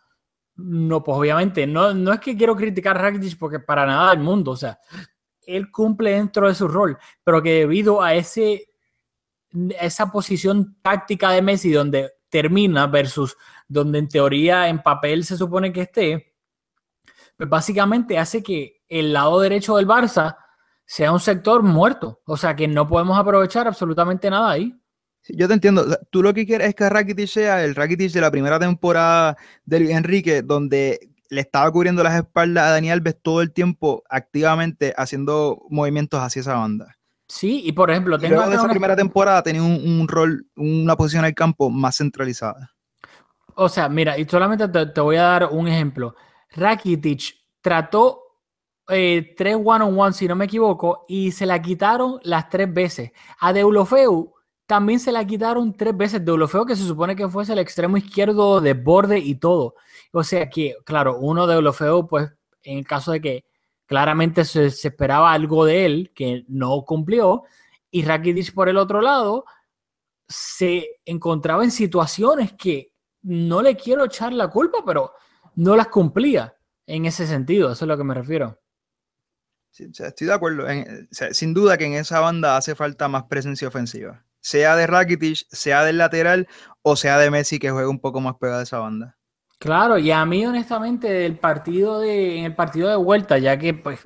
[0.55, 4.19] No, pues obviamente, no, no es que quiero criticar a Rakitic porque para nada del
[4.19, 4.79] mundo, o sea,
[5.45, 8.70] él cumple dentro de su rol, pero que debido a ese
[9.79, 13.37] esa posición táctica de Messi donde termina versus
[13.67, 16.33] donde en teoría en papel se supone que esté,
[17.37, 20.37] pues básicamente hace que el lado derecho del Barça
[20.85, 22.21] sea un sector muerto.
[22.25, 24.75] O sea que no podemos aprovechar absolutamente nada ahí.
[25.29, 25.85] yo te entiendo.
[26.09, 29.91] Tú lo que quieres es que Rakitic sea el Rakitic de la primera temporada de
[29.91, 35.65] Enrique, donde le estaba cubriendo las espaldas a Daniel Alves todo el tiempo activamente haciendo
[35.69, 36.97] movimientos hacia esa banda.
[37.31, 41.33] Sí, y por ejemplo, tengo esa primera temporada tenía un, rol, una posición en el
[41.33, 42.73] campo más centralizada.
[43.55, 46.13] O sea, mira, y solamente te, voy a dar un ejemplo.
[46.49, 48.21] Rakitic trató
[48.89, 53.11] eh, tres one-on-one, si no me equivoco, y se la quitaron las tres veces.
[53.39, 54.33] A Deulofeu
[54.65, 56.25] también se la quitaron tres veces.
[56.25, 59.75] Deulofeu, que se supone que fuese el extremo izquierdo de borde y todo.
[60.11, 62.29] O sea que, claro, uno de Deulofeu, pues,
[62.63, 63.45] en el caso de que
[63.91, 67.43] Claramente se, esperaba algo de él que no cumplió.
[67.89, 69.43] Y Rakitic, por el otro lado,
[70.29, 75.11] se encontraba en situaciones que no le quiero echar la culpa, pero
[75.55, 76.55] no las cumplía
[76.87, 77.65] en ese sentido.
[77.67, 78.61] Eso es a lo que me refiero.
[79.77, 80.67] estoy de acuerdo.
[81.33, 84.23] sin duda que en esa banda hace falta más presencia ofensiva.
[84.39, 86.47] Sea de Rakitic, sea del lateral
[86.81, 89.17] o sea de Messi que juega un poco más pegado a esa banda.
[89.61, 93.75] Claro, y a mí honestamente del partido de, en el partido de vuelta, ya que
[93.75, 93.99] pues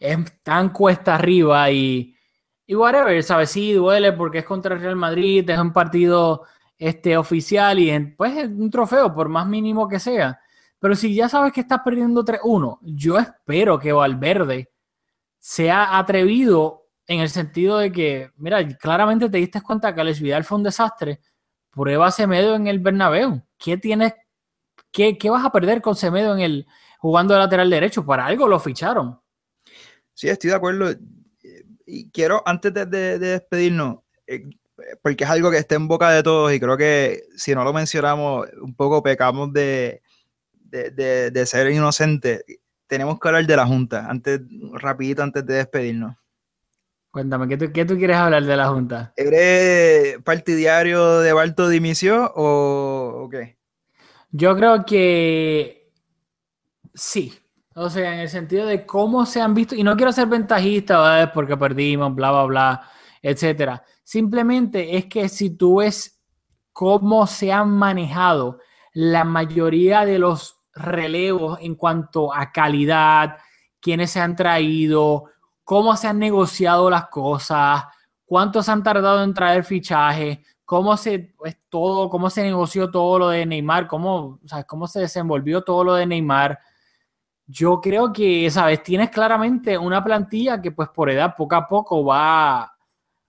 [0.00, 2.16] es tan cuesta arriba y,
[2.66, 3.50] y whatever, ¿sabes?
[3.50, 6.44] Sí, duele porque es contra el Real Madrid, es un partido
[6.78, 10.40] este, oficial y pues es un trofeo, por más mínimo que sea.
[10.78, 14.72] Pero si ya sabes que estás perdiendo 3-1, yo espero que Valverde
[15.38, 20.44] sea atrevido en el sentido de que, mira, claramente te diste cuenta que Alex Vidal
[20.44, 21.20] fue un desastre.
[21.70, 23.42] Prueba medio en el Bernabéu.
[23.58, 24.14] ¿Qué tienes
[24.92, 26.66] ¿Qué, vas a perder con Semedo en el
[26.98, 28.04] jugando de lateral derecho?
[28.04, 29.18] Para algo lo ficharon.
[30.12, 30.94] Sí, estoy de acuerdo.
[31.86, 34.44] Y quiero, antes de, despedirnos, eh,
[35.02, 37.72] porque es algo que está en boca de todos y creo que si no lo
[37.72, 40.02] mencionamos, un poco pecamos de,
[40.52, 42.44] de, de, ser inocentes.
[42.86, 44.40] Tenemos que hablar de la Junta, antes,
[44.74, 46.16] rapidito antes de despedirnos.
[47.10, 49.12] Cuéntame, ¿qué tú, qué tú quieres hablar de la Junta?
[49.16, 53.61] ¿Eres partidario de Barto dimisión o, o qué?
[54.32, 55.92] Yo creo que
[56.94, 57.34] sí.
[57.74, 61.00] O sea, en el sentido de cómo se han visto, y no quiero ser ventajista,
[61.00, 61.32] ¿verdad?
[61.32, 62.90] porque perdimos, bla, bla, bla,
[63.22, 63.84] etcétera.
[64.02, 66.22] Simplemente es que si tú ves
[66.72, 68.58] cómo se han manejado
[68.94, 73.36] la mayoría de los relevos en cuanto a calidad,
[73.80, 75.24] quiénes se han traído,
[75.64, 77.84] cómo se han negociado las cosas,
[78.24, 83.18] cuánto se han tardado en traer fichajes, cómo se pues, todo, cómo se negoció todo
[83.18, 86.58] lo de Neymar, cómo, o sea, cómo se desenvolvió todo lo de Neymar.
[87.46, 92.04] Yo creo que, sabes, tienes claramente una plantilla que pues por edad poco a poco
[92.04, 92.72] va,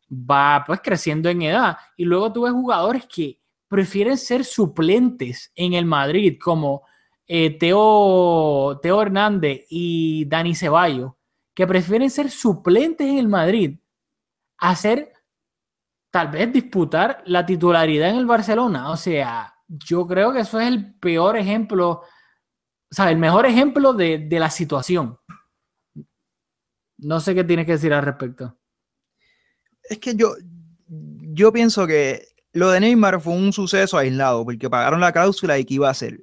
[0.09, 1.77] va pues creciendo en edad.
[1.97, 6.83] Y luego tú ves jugadores que prefieren ser suplentes en el Madrid, como
[7.27, 11.13] eh, Teo, Hernández y Dani Ceballos,
[11.53, 13.79] que prefieren ser suplentes en el Madrid
[14.57, 15.12] a ser
[16.13, 18.91] tal vez disputar la titularidad en el Barcelona.
[18.91, 22.05] O sea, yo creo que eso es el peor ejemplo, o
[22.91, 25.17] sea, el mejor ejemplo de, de la situación.
[26.99, 28.55] No sé qué tienes que decir al respecto.
[29.81, 30.35] Es que yo,
[30.87, 35.65] yo pienso que lo de Neymar fue un suceso aislado, porque pagaron la cláusula y
[35.65, 36.19] qué iba a hacer.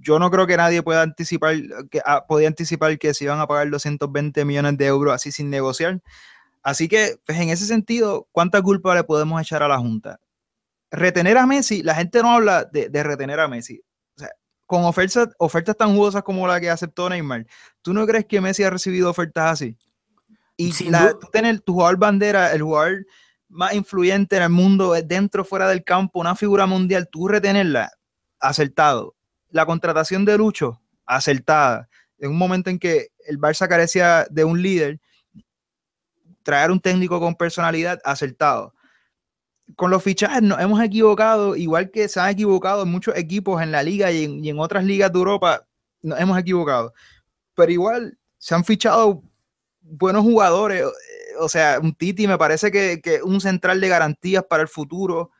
[0.00, 1.56] Yo no creo que nadie pueda anticipar,
[1.90, 5.50] que ah, podía anticipar que se iban a pagar 220 millones de euros así sin
[5.50, 6.00] negociar.
[6.62, 10.20] Así que, pues en ese sentido, ¿cuánta culpa le podemos echar a la Junta?
[10.90, 13.80] Retener a Messi, la gente no habla de, de retener a Messi.
[14.16, 14.30] O sea,
[14.66, 17.46] con ofertas, ofertas tan jugosas como la que aceptó Neymar,
[17.80, 19.76] ¿tú no crees que Messi ha recibido ofertas así?
[20.56, 20.72] Y
[21.12, 23.06] du- tú tener tu jugador bandera, el jugador
[23.48, 27.90] más influyente en el mundo, eh, dentro, fuera del campo, una figura mundial, tú retenerla,
[28.38, 29.16] acertado.
[29.50, 31.88] La contratación de Lucho, acertada.
[32.18, 35.00] En un momento en que el Barça carecía de un líder,
[36.42, 38.74] traer un técnico con personalidad, acertado.
[39.76, 43.82] Con los fichajes nos hemos equivocado, igual que se han equivocado muchos equipos en la
[43.82, 45.66] liga y en, y en otras ligas de Europa,
[46.02, 46.92] nos hemos equivocado.
[47.54, 49.22] Pero igual se han fichado
[49.80, 50.84] buenos jugadores.
[51.38, 55.30] O sea, un Titi me parece que, que un central de garantías para el futuro.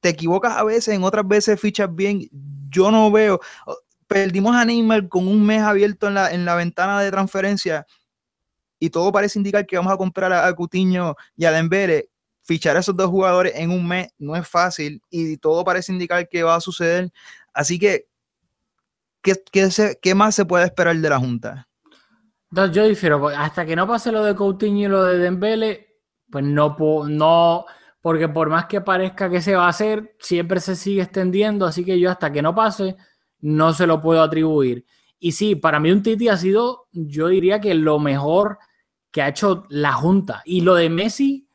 [0.00, 2.28] Te equivocas a veces, en otras veces fichas bien.
[2.68, 3.40] Yo no veo.
[4.06, 7.86] Perdimos a Neymar con un mes abierto en la, en la ventana de transferencia
[8.84, 12.08] y todo parece indicar que vamos a comprar a, a Coutinho y a Dembele.
[12.42, 16.28] Fichar a esos dos jugadores en un mes no es fácil y todo parece indicar
[16.28, 17.12] que va a suceder.
[17.54, 18.08] Así que,
[19.22, 21.68] ¿qué, qué, se- qué más se puede esperar de la Junta?
[22.50, 25.86] Entonces yo difiero, porque hasta que no pase lo de Coutinho y lo de Dembele,
[26.28, 27.64] pues no puedo, no,
[28.00, 31.84] porque por más que parezca que se va a hacer, siempre se sigue extendiendo, así
[31.84, 32.96] que yo hasta que no pase,
[33.40, 34.84] no se lo puedo atribuir.
[35.20, 38.58] Y sí, para mí un Titi ha sido, yo diría que lo mejor
[39.12, 40.42] que ha hecho la Junta.
[40.44, 41.46] Y lo de Messi,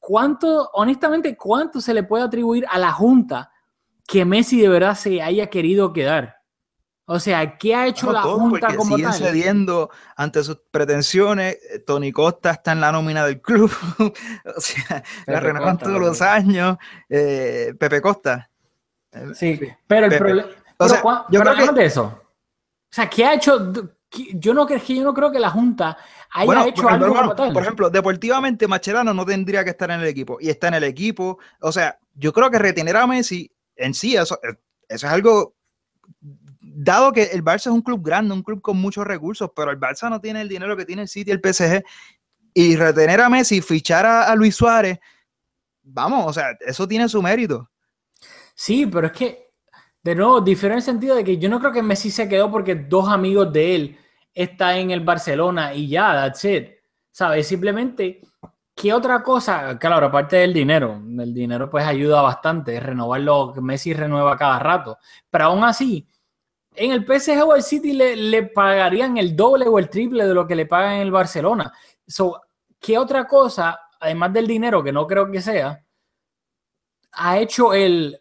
[0.00, 3.52] ¿cuánto, honestamente, cuánto se le puede atribuir a la Junta
[4.06, 6.36] que Messi de verdad se haya querido quedar?
[7.10, 9.18] O sea, ¿qué ha hecho No, la todo, Junta como siguen tal?
[9.20, 11.56] cediendo ante sus pretensiones.
[11.70, 13.70] Eh, Tony Costa está en la nómina del club.
[14.56, 16.76] o sea, la Pepe renuevan Costa, todos los años.
[17.08, 18.50] Eh, Pepe Costa.
[19.34, 20.48] Sí, pero el problema.
[20.76, 22.02] O sea, yo creo que- de eso.
[22.04, 23.72] O sea, ¿qué ha hecho?
[24.10, 25.96] ¿Qué- Yo no, creo- yo no creo que la Junta
[26.30, 27.52] haya Bueno, hecho por, algo ejemplo, como tal.
[27.52, 30.84] por ejemplo, deportivamente Macherano no tendría que estar en el equipo y está en el
[30.84, 31.38] equipo.
[31.60, 34.56] O sea, yo creo que retener a Messi en sí, eso, eh,
[34.88, 35.54] eso es algo,
[36.60, 39.78] dado que el Barça es un club grande, un club con muchos recursos, pero el
[39.78, 41.84] Barça no tiene el dinero que tiene el City y el PSG.
[42.54, 44.98] Y retener a Messi, fichar a, a Luis Suárez,
[45.82, 47.70] vamos, o sea, eso tiene su mérito.
[48.54, 49.47] Sí, pero es que,
[50.02, 52.50] de nuevo, difiere en el sentido de que yo no creo que Messi se quedó
[52.50, 53.98] porque dos amigos de él
[54.32, 56.68] están en el Barcelona y ya, that's it.
[57.10, 57.48] ¿Sabes?
[57.48, 58.20] Simplemente,
[58.74, 59.78] ¿qué otra cosa?
[59.78, 64.98] Claro, aparte del dinero, el dinero pues ayuda bastante, renovarlo, que Messi renueva cada rato.
[65.28, 66.06] Pero aún así,
[66.74, 70.34] en el PSG o el City le, le pagarían el doble o el triple de
[70.34, 71.72] lo que le pagan en el Barcelona.
[72.06, 72.40] So,
[72.80, 75.84] ¿Qué otra cosa, además del dinero, que no creo que sea,
[77.12, 78.20] ha hecho el,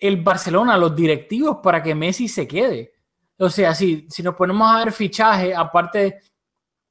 [0.00, 2.94] el Barcelona, los directivos, para que Messi se quede?
[3.38, 6.20] O sea, si, si nos ponemos a ver fichaje, aparte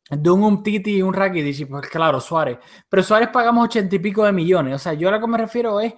[0.10, 2.57] de un Umtiti y un Rakitic, pues claro, Suárez.
[2.88, 4.76] Pero Suárez pagamos ochenta y pico de millones.
[4.76, 5.93] O sea, yo a lo que me refiero es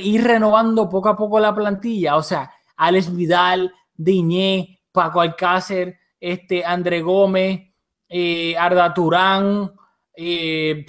[0.00, 2.16] ir renovando poco a poco la plantilla.
[2.16, 7.72] O sea, Alex Vidal, Diñé, Paco Alcácer, este, André Gómez,
[8.08, 9.72] eh, Arda Turán,
[10.14, 10.86] eh,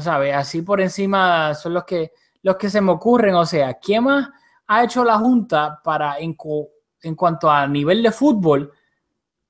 [0.00, 0.34] ¿sabes?
[0.34, 2.12] Así por encima son los que,
[2.42, 3.34] los que se me ocurren.
[3.34, 4.28] O sea, ¿quién más
[4.66, 6.36] ha hecho la Junta para, en,
[7.02, 8.72] en cuanto a nivel de fútbol,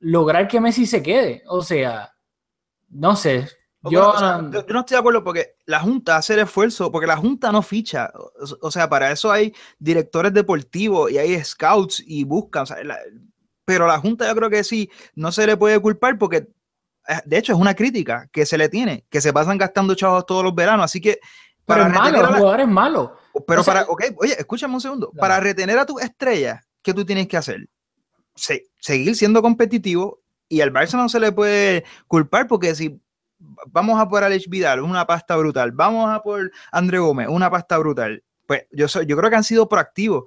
[0.00, 1.42] lograr que Messi se quede?
[1.46, 2.12] O sea,
[2.88, 3.48] no sé.
[3.90, 7.62] Yo, no estoy de acuerdo porque la Junta hace el esfuerzo, porque la Junta no
[7.62, 8.12] ficha.
[8.60, 12.66] O, sea, para eso hay directores deportivos y hay scouts y buscan.
[13.64, 16.48] pero la Junta yo creo que sí, no se le puede culpar porque
[17.08, 20.26] eh, de hecho, es una crítica que se le tiene, que se pasan gastando chavos
[20.26, 20.84] todos los veranos.
[20.84, 21.18] Así que.
[21.70, 23.16] Para pero es malo, el jugador es malo.
[23.46, 25.10] Pero para, ok, oye, escúchame un segundo.
[25.12, 27.68] Para retener a tus estrellas, ¿qué tú tienes que hacer?
[28.78, 32.98] seguir siendo competitivo y al Barça no se le puede culpar porque si
[33.66, 37.76] vamos a por Alex Vidal, una pasta brutal, vamos a por André Gómez, una pasta
[37.76, 40.24] brutal, pues yo, soy, yo creo que han sido proactivos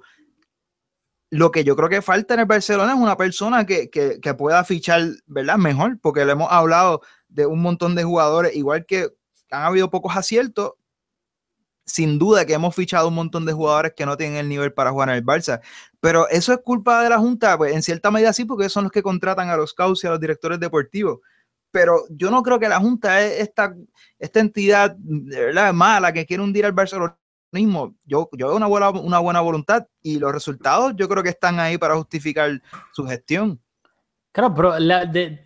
[1.34, 3.90] lo que yo creo que falta en el Barcelona es una persona que,
[4.38, 5.56] pueda fichar, ¿verdad?
[5.56, 9.08] Mejor, porque le hemos hablado de un montón de jugadores, igual que
[9.50, 10.74] han habido pocos aciertos,
[11.86, 14.90] sin duda que hemos fichado un montón de jugadores que no tienen el nivel para
[14.90, 15.60] jugar en el Barça.
[16.00, 18.92] Pero eso es culpa de la Junta, pues en cierta medida sí, porque son los
[18.92, 21.20] que contratan a los scouts y a los directores deportivos.
[21.70, 23.74] Pero yo no creo que la Junta es esta,
[24.18, 27.18] esta entidad verdad mala que quiere hundir al Barcelona
[27.54, 31.30] mismo, yo, yo veo una buena, una buena voluntad y los resultados yo creo que
[31.30, 32.60] están ahí para justificar
[32.92, 33.60] su gestión.
[34.34, 34.74] Claro, pero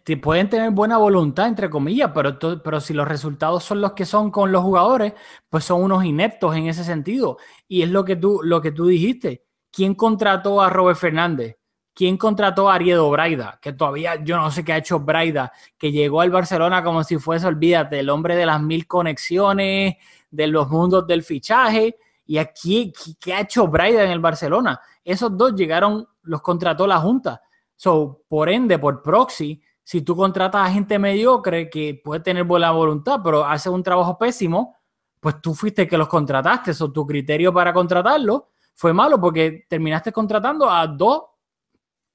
[0.03, 4.07] te pueden tener buena voluntad, entre comillas, pero, pero si los resultados son los que
[4.07, 5.12] son con los jugadores,
[5.51, 7.36] pues son unos ineptos en ese sentido.
[7.68, 9.45] Y es lo que tú, lo que tú dijiste.
[9.70, 11.59] ¿Quién contrató a Robert Fernández?
[11.93, 13.59] ¿Quién contrató a Ariedo Braida?
[13.61, 17.18] Que todavía yo no sé qué ha hecho Braida, que llegó al Barcelona como si
[17.18, 19.97] fuese, olvídate, el hombre de las mil conexiones,
[20.30, 21.97] de los mundos del fichaje.
[22.24, 24.80] Y aquí, ¿qué ha hecho Braida en el Barcelona?
[25.05, 27.43] Esos dos llegaron, los contrató la Junta.
[27.79, 32.72] So, por ende, por proxy, si tú contratas a gente mediocre que puede tener buena
[32.72, 34.74] voluntad, pero hace un trabajo pésimo,
[35.20, 36.74] pues tú fuiste que los contrataste.
[36.74, 41.22] So, tu criterio para contratarlo fue malo porque terminaste contratando a dos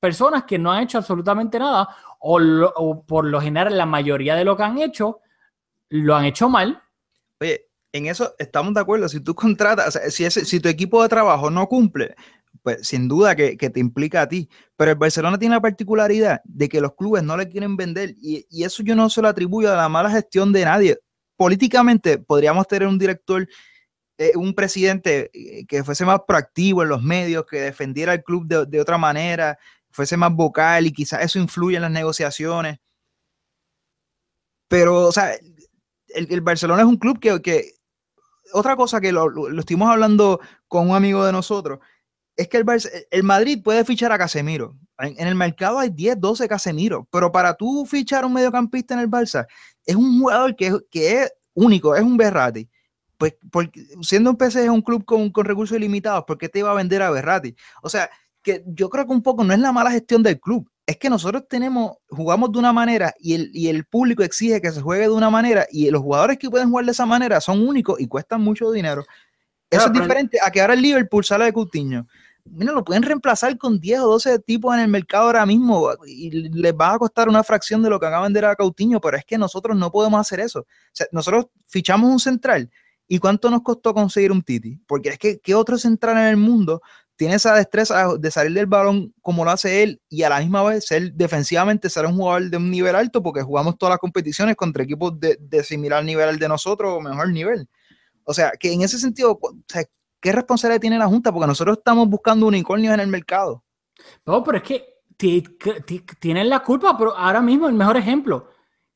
[0.02, 1.88] personas que no han hecho absolutamente nada
[2.20, 2.42] o,
[2.76, 5.22] o por lo general la mayoría de lo que han hecho
[5.88, 6.84] lo han hecho mal.
[7.40, 9.08] Oye, en eso estamos de acuerdo.
[9.08, 12.16] Si tú contratas, si, si tu equipo de trabajo no cumple,
[12.62, 14.50] pues sin duda que, te implica a ti.
[14.76, 18.46] Pero el Barcelona tiene la particularidad de que los clubes no le quieren vender y,
[18.64, 21.00] eso yo no se lo atribuyo a la mala gestión de nadie.
[21.36, 23.48] Políticamente podríamos tener un director,
[24.18, 28.46] eh, un presidente eh, que fuese más proactivo en los medios, que defendiera el club
[28.48, 29.58] de, otra manera,
[29.92, 32.78] fuese más vocal y quizás eso influye en las negociaciones.
[34.68, 35.32] Pero, o sea,
[36.08, 37.74] el, Barcelona es un club que, que
[38.54, 41.80] otra cosa que lo, lo, estuvimos hablando con un amigo de nosotros,
[42.36, 42.66] es que el,
[43.12, 44.76] el Madrid puede fichar a Casemiro.
[45.00, 49.10] En, el mercado hay 10, 12 Casemiro, pero para tú fichar un mediocampista en el
[49.10, 49.46] Barça,
[49.86, 52.70] es un jugador que, que es único, es un Berrati.
[53.18, 56.60] Pues porque, siendo un PC es un club con, con recursos ilimitados, ¿por qué te
[56.60, 57.56] iba a vender a Berrati?
[57.82, 58.10] O sea,
[58.42, 61.10] que yo creo que un poco no es la mala gestión del club, es que
[61.10, 65.04] nosotros tenemos, jugamos de una manera y el, y el público exige que se juegue
[65.04, 68.08] de una manera y los jugadores que pueden jugar de esa manera son únicos y
[68.08, 69.06] cuestan mucho dinero.
[69.70, 72.06] Eso es diferente a que ahora el Liverpool sale de Coutinho.
[72.46, 76.30] Mira, lo pueden reemplazar con 10 o 12 tipos en el mercado ahora mismo y
[76.30, 79.18] les va a costar una fracción de lo que van a vender a Coutinho, pero
[79.18, 80.60] es que nosotros no podemos hacer eso.
[80.60, 82.70] O sea, nosotros fichamos un central
[83.08, 84.80] ¿Y cuánto nos costó conseguir un Titi?
[84.88, 86.82] Porque es que, ¿qué otro central en el mundo
[87.16, 90.64] tiene esa destreza de salir del balón como lo hace él y a la misma
[90.64, 94.56] vez ser defensivamente ser un jugador de un nivel alto porque jugamos todas las competiciones
[94.56, 97.68] contra equipos de, similar nivel al de nosotros o mejor nivel.
[98.24, 99.40] O sea, que en ese sentido,
[100.24, 101.34] ¿qué responsabilidad tiene la Junta?
[101.34, 103.64] Porque nosotros estamos buscando unicornios en el mercado.
[104.26, 104.86] No, pero es que
[106.20, 108.50] tienen la culpa, pero ahora mismo el mejor ejemplo.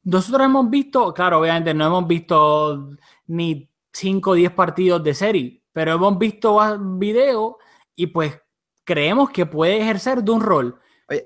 [0.03, 2.95] Nosotros hemos visto, claro, obviamente no hemos visto
[3.27, 6.59] ni 5 o 10 partidos de serie, pero hemos visto
[6.97, 7.55] videos
[7.93, 8.39] y pues
[8.85, 10.79] creemos que puede ejercer de un rol.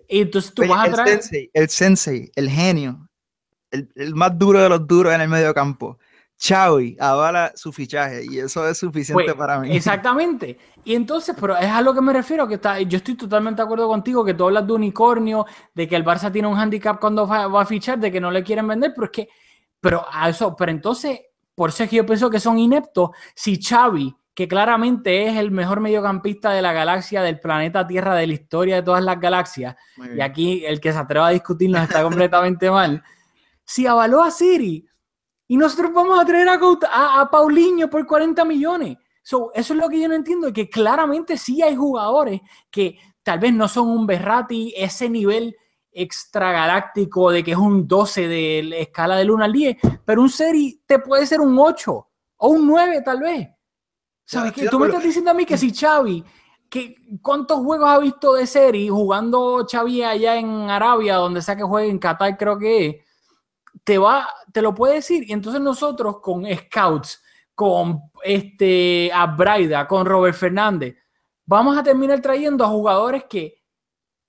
[0.09, 1.09] y entonces tú vas a traer...
[1.09, 3.07] El sensei, el sensei, el genio,
[3.69, 5.99] el, el, más duro de los duros en el medio campo.
[6.41, 9.71] Xavi avala su fichaje y eso es suficiente pues, para mí.
[9.75, 10.57] Exactamente.
[10.83, 13.65] Y entonces, pero es a lo que me refiero, que está, yo estoy totalmente de
[13.65, 17.27] acuerdo contigo, que tú hablas de unicornio, de que el Barça tiene un handicap cuando
[17.27, 19.29] va, va, a fichar, de que no le quieren vender, pero es que,
[19.79, 21.19] pero a eso, pero entonces,
[21.53, 23.11] por eso es que yo pienso que son ineptos.
[23.35, 28.27] Si Xavi que claramente es el mejor mediocampista de la galaxia, del planeta Tierra, de
[28.27, 29.75] la historia de todas las galaxias,
[30.15, 33.03] y aquí el que se atreva a discutirnos está completamente mal,
[33.65, 34.87] si avaló a Siri
[35.51, 38.97] y nosotros vamos a traer a, a, Paulinho por 40 millones.
[39.21, 42.39] eso es lo que yo no entiendo, que claramente sí hay jugadores
[42.69, 45.53] que tal vez no son un Berrati, ese nivel
[45.91, 50.29] extragaláctico de que es un 12 de la escala del 1 al 10, pero un
[50.29, 53.49] Siri te puede ser un 8 O un 9 tal vez.
[54.23, 54.69] ¿Sabes qué?
[54.69, 56.23] Tú me estás diciendo a mí que si Xavi,
[56.69, 61.63] que, ¿cuántos juegos ha visto de serie jugando Xavi allá en Arabia, donde sea que
[61.63, 63.11] juegue, en Qatar creo que es,
[63.84, 65.23] te va, te lo puede decir.
[65.27, 67.21] Y entonces nosotros con scouts,
[67.55, 70.95] con este a con Robert Fernández,
[71.45, 73.61] vamos a terminar trayendo a jugadores que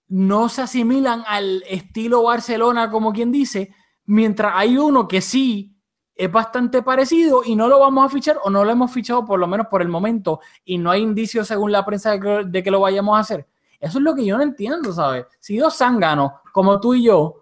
[0.08, 3.74] no se asimilan al estilo Barcelona, como quien dice,
[4.04, 5.78] mientras hay uno que sí
[6.14, 9.40] es bastante parecido y no lo vamos a fichar o no lo hemos fichado por
[9.40, 12.62] lo menos por el momento y no hay indicios según la prensa de que, de
[12.62, 13.48] que lo vayamos a hacer.
[13.80, 15.24] Eso es lo que yo no entiendo, ¿sabes?
[15.40, 17.41] Si dos zánganos como tú y yo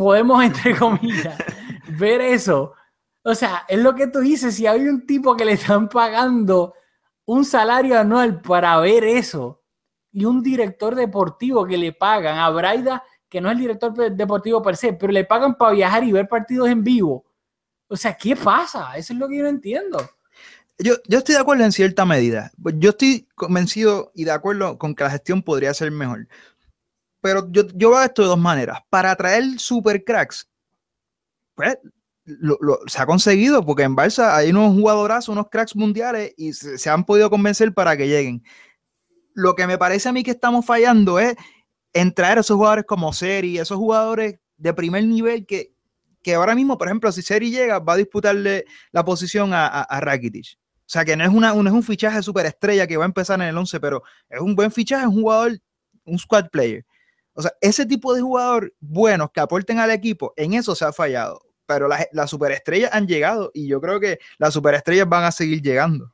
[0.00, 1.36] podemos, entre comillas,
[1.98, 2.72] ver eso.
[3.22, 6.72] O sea, es lo que tú dices, si hay un tipo que le están pagando
[7.26, 9.62] un salario anual para ver eso
[10.10, 14.62] y un director deportivo que le pagan a Braida, que no es el director deportivo
[14.62, 17.26] per se, pero le pagan para viajar y ver partidos en vivo.
[17.86, 18.96] O sea, ¿qué pasa?
[18.96, 19.98] Eso es lo que yo no entiendo.
[20.78, 22.50] Yo, yo estoy de acuerdo en cierta medida.
[22.56, 26.26] Yo estoy convencido y de acuerdo con que la gestión podría ser mejor.
[27.20, 28.80] Pero yo, yo veo esto de dos maneras.
[28.88, 30.48] Para atraer super cracks,
[31.54, 31.78] pues
[32.24, 36.52] lo- lo- se ha conseguido, porque en Barça hay unos jugadorazos, unos cracks mundiales y
[36.52, 38.42] se, se han podido convencer para que lleguen.
[39.34, 41.34] Lo que me parece a mí que estamos fallando es
[41.92, 45.74] en traer a esos jugadores como Seri, esos jugadores de primer nivel que,
[46.22, 50.58] que ahora mismo, por ejemplo, si Seri llega, va a disputarle la posición a, Rakitic.
[50.80, 53.40] O sea, que no es, una, no es un fichaje superestrella que va a empezar
[53.40, 55.58] en el 11, pero es un buen fichaje, un jugador,
[56.04, 56.84] un squad player.
[57.34, 60.92] O sea, ese tipo de jugador buenos que aporten al equipo, en eso se ha
[60.92, 61.40] fallado.
[61.66, 65.62] Pero las, las superestrellas han llegado y yo creo que las superestrellas van a seguir
[65.62, 66.12] llegando.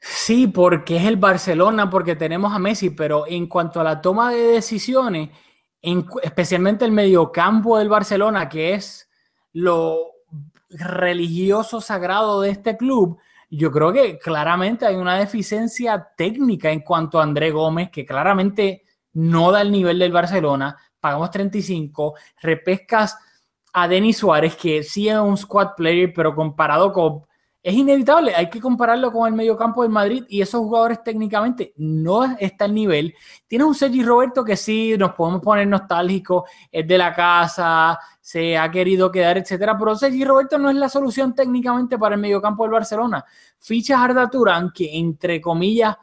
[0.00, 4.30] Sí, porque es el Barcelona, porque tenemos a Messi, pero en cuanto a la toma
[4.32, 5.30] de decisiones,
[5.82, 9.08] en especialmente el mediocampo del Barcelona, que es
[9.52, 10.12] lo
[10.70, 13.18] religioso sagrado de este club,
[13.50, 18.85] yo creo que claramente hay una deficiencia técnica en cuanto a André Gómez, que claramente
[19.16, 20.76] no da el nivel del Barcelona.
[21.00, 23.16] Pagamos 35, repescas
[23.72, 27.24] a Denis Suárez, que sí es un squad player, pero comparado con
[27.66, 32.36] es inevitable, hay que compararlo con el mediocampo del Madrid y esos jugadores técnicamente no
[32.38, 33.12] está al nivel.
[33.44, 38.56] Tienes un Sergi Roberto que sí nos podemos poner nostálgicos, es de la casa, se
[38.56, 42.62] ha querido quedar, etcétera, pero Sergi Roberto no es la solución técnicamente para el mediocampo
[42.62, 43.24] del Barcelona.
[43.58, 45.96] Fichas Arda Turán, que entre comillas,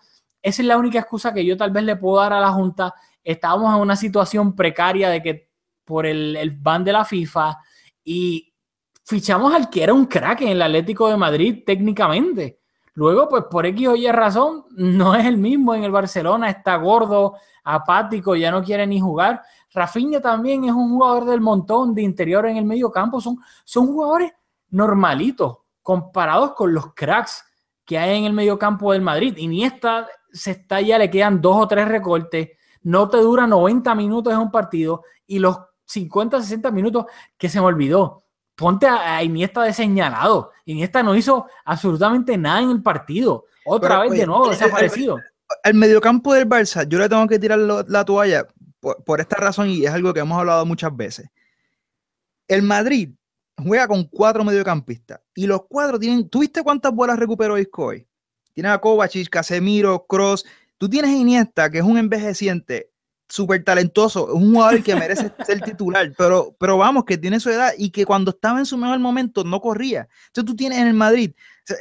[0.43, 2.93] esa es la única excusa que yo tal vez le puedo dar a la Junta.
[3.23, 5.49] Estábamos en una situación precaria de que
[5.85, 7.57] por el, el ban de la FIFA
[8.03, 8.53] y
[9.05, 12.59] fichamos al que era un crack en el Atlético de Madrid técnicamente.
[12.95, 16.75] Luego, pues por X o Y razón, no es el mismo en el Barcelona, está
[16.75, 19.41] gordo, apático, ya no quiere ni jugar.
[19.73, 23.87] Rafinha también es un jugador del montón de interior en el medio campo, son, son
[23.87, 24.33] jugadores
[24.69, 27.43] normalitos comparados con los cracks
[27.85, 29.35] que hay en el medio campo del Madrid.
[29.37, 32.49] Iniesta se está ya, le quedan dos o tres recortes,
[32.81, 37.05] no te dura 90 minutos en un partido y los 50, 60 minutos
[37.37, 38.23] que se me olvidó
[38.55, 40.51] ponte a, a, Iniesta de señalado.
[40.65, 43.45] Iniesta no hizo absolutamente nada en el partido.
[43.65, 45.19] Otra Pero, vez oye, de nuevo el- desaparecido.
[45.63, 48.45] Al mediocampo del Barça, yo le tengo que tirar lo- la toalla
[48.79, 51.29] por, por esta razón y es algo que hemos hablado muchas veces.
[52.47, 53.09] El Madrid
[53.57, 56.29] juega con cuatro mediocampistas y los cuatro tienen.
[56.29, 58.07] ¿Tú viste cuántas bolas recuperó Isco hoy?
[58.53, 60.45] Tienes a Kovacic, Casemiro, Cross.
[60.77, 62.89] Tú tienes a Iniesta, que es un envejeciente,
[63.29, 67.49] súper talentoso, es un jugador que merece ser titular, pero, pero vamos, que tiene su
[67.49, 70.07] edad y que cuando estaba en su mejor momento no corría.
[70.27, 71.31] Entonces tú tienes en el Madrid,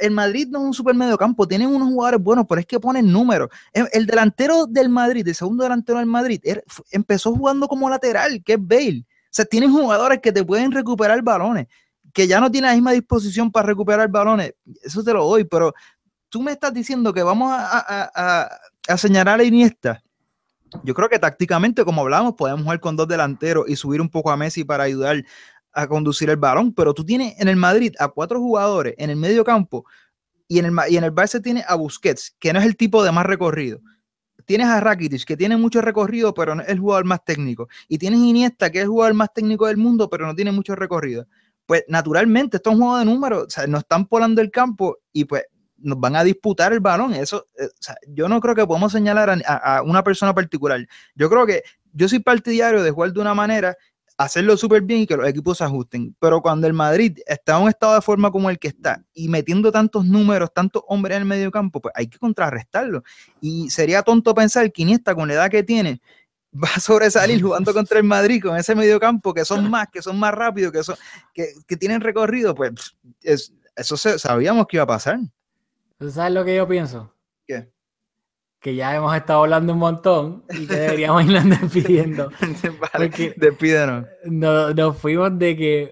[0.01, 3.11] el Madrid no es un super mediocampo, tienen unos jugadores buenos, pero es que ponen
[3.11, 3.49] números.
[3.73, 8.41] El, el delantero del Madrid, el segundo delantero del Madrid, er- empezó jugando como lateral,
[8.43, 9.05] que es Bale.
[9.05, 11.67] O sea, tienen jugadores que te pueden recuperar balones,
[12.13, 14.53] que ya no tienen la misma disposición para recuperar balones,
[14.83, 15.73] eso te lo doy, pero
[16.33, 18.49] tú me estás diciendo que vamos a, a- a-
[18.87, 20.01] a señalar a Iniesta.
[20.83, 24.31] Yo creo que tácticamente, como hablamos, podemos jugar con dos delanteros y subir un poco
[24.31, 25.23] a Messi para ayudar
[25.71, 29.15] a conducir el balón, pero tú tienes en el Madrid a cuatro jugadores en el
[29.15, 29.85] medio campo
[30.47, 33.03] y en el, y en el Barça tienes a Busquets, que no es el tipo
[33.03, 33.79] de más recorrido.
[34.45, 37.67] Tienes a Rakitic, que tiene mucho recorrido, pero no es el jugador más técnico.
[37.87, 40.73] Y tienes Iniesta, que es el jugador más técnico del mundo, pero no tiene mucho
[40.75, 41.27] recorrido.
[41.67, 44.97] Pues naturalmente, esto es un juego de números, o sea, nos están polando el campo
[45.13, 45.43] y pues
[45.83, 47.13] nos van a disputar el balón.
[47.13, 50.87] Eso, eh, o sea, yo no creo que podemos señalar a, una persona particular.
[51.15, 53.75] Yo creo que yo soy partidario de jugar de una manera,
[54.17, 56.15] hacerlo súper bien y que los equipos se ajusten.
[56.19, 59.27] Pero cuando el Madrid está en un estado de forma como el que está y
[59.27, 63.03] metiendo tantos números, tantos hombres en el medio campo, pues hay que contrarrestarlo.
[63.41, 66.01] Y sería tonto pensar que Iniesta, con la edad que tiene,
[66.53, 70.01] va a sobresalir jugando contra el Madrid con ese medio campo que son más, que
[70.01, 70.95] son más rápidos, que, son,
[71.33, 72.71] que, que tienen recorrido, pues
[73.21, 75.19] es, eso se, sabíamos que iba a pasar.
[76.03, 77.13] ¿Tú sabes lo que yo pienso?
[77.47, 77.71] ¿Qué?
[78.59, 82.29] Que ya hemos estado hablando un montón y que deberíamos irnos despidiendo.
[82.41, 84.05] vale, Porque- despídenos.
[84.25, 85.91] Nos, nos fuimos de que.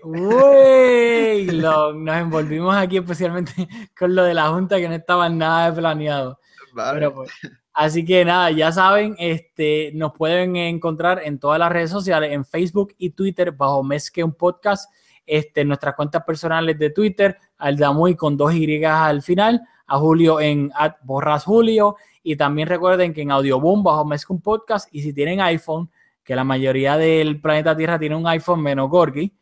[1.54, 3.54] Lo- nos envolvimos aquí especialmente
[3.98, 6.40] con lo de la Junta que no estaba nada planeado.
[6.74, 7.00] Vale.
[7.00, 7.32] Pero, pues,
[7.72, 12.44] así que nada, ya saben, este, nos pueden encontrar en todas las redes sociales, en
[12.44, 14.92] Facebook y Twitter, bajo Mezque un Podcast,
[15.26, 19.62] este, nuestras cuentas personales de Twitter, al Damuy con dos Y al final,
[19.92, 20.72] a Julio en
[21.04, 25.42] Borras Julio, y también recuerden que en Audioboom, bajo Mezque un Podcast, y si tienen
[25.42, 25.92] iPhone,
[26.24, 29.34] que la mayoría del planeta Tierra tiene un iPhone menos Gorky,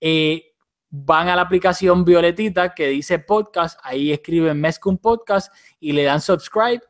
[0.00, 0.42] eh,
[0.90, 6.20] van a la aplicación violetita que dice podcast, ahí escriben Mezcum Podcast y le dan
[6.20, 6.82] subscribe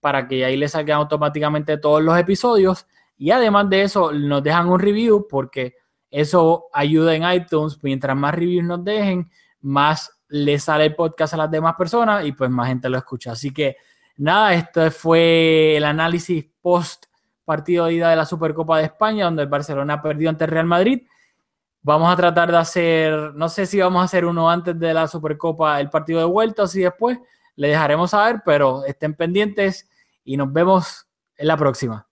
[0.00, 2.86] para que ahí les salgan automáticamente todos los episodios.
[3.18, 5.74] Y además de eso, nos dejan un review porque
[6.10, 7.78] eso ayuda en iTunes.
[7.82, 12.32] Mientras más reviews nos dejen, más le sale el podcast a las demás personas y
[12.32, 13.32] pues más gente lo escucha.
[13.32, 13.76] Así que
[14.16, 17.06] nada, esto fue el análisis post
[17.44, 20.66] partido de ida de la Supercopa de España, donde el Barcelona perdió ante el Real
[20.66, 21.02] Madrid.
[21.82, 25.06] Vamos a tratar de hacer, no sé si vamos a hacer uno antes de la
[25.06, 27.18] Supercopa, el partido de vuelta o si después,
[27.56, 29.88] le dejaremos saber, pero estén pendientes
[30.24, 31.06] y nos vemos
[31.36, 32.08] en la próxima.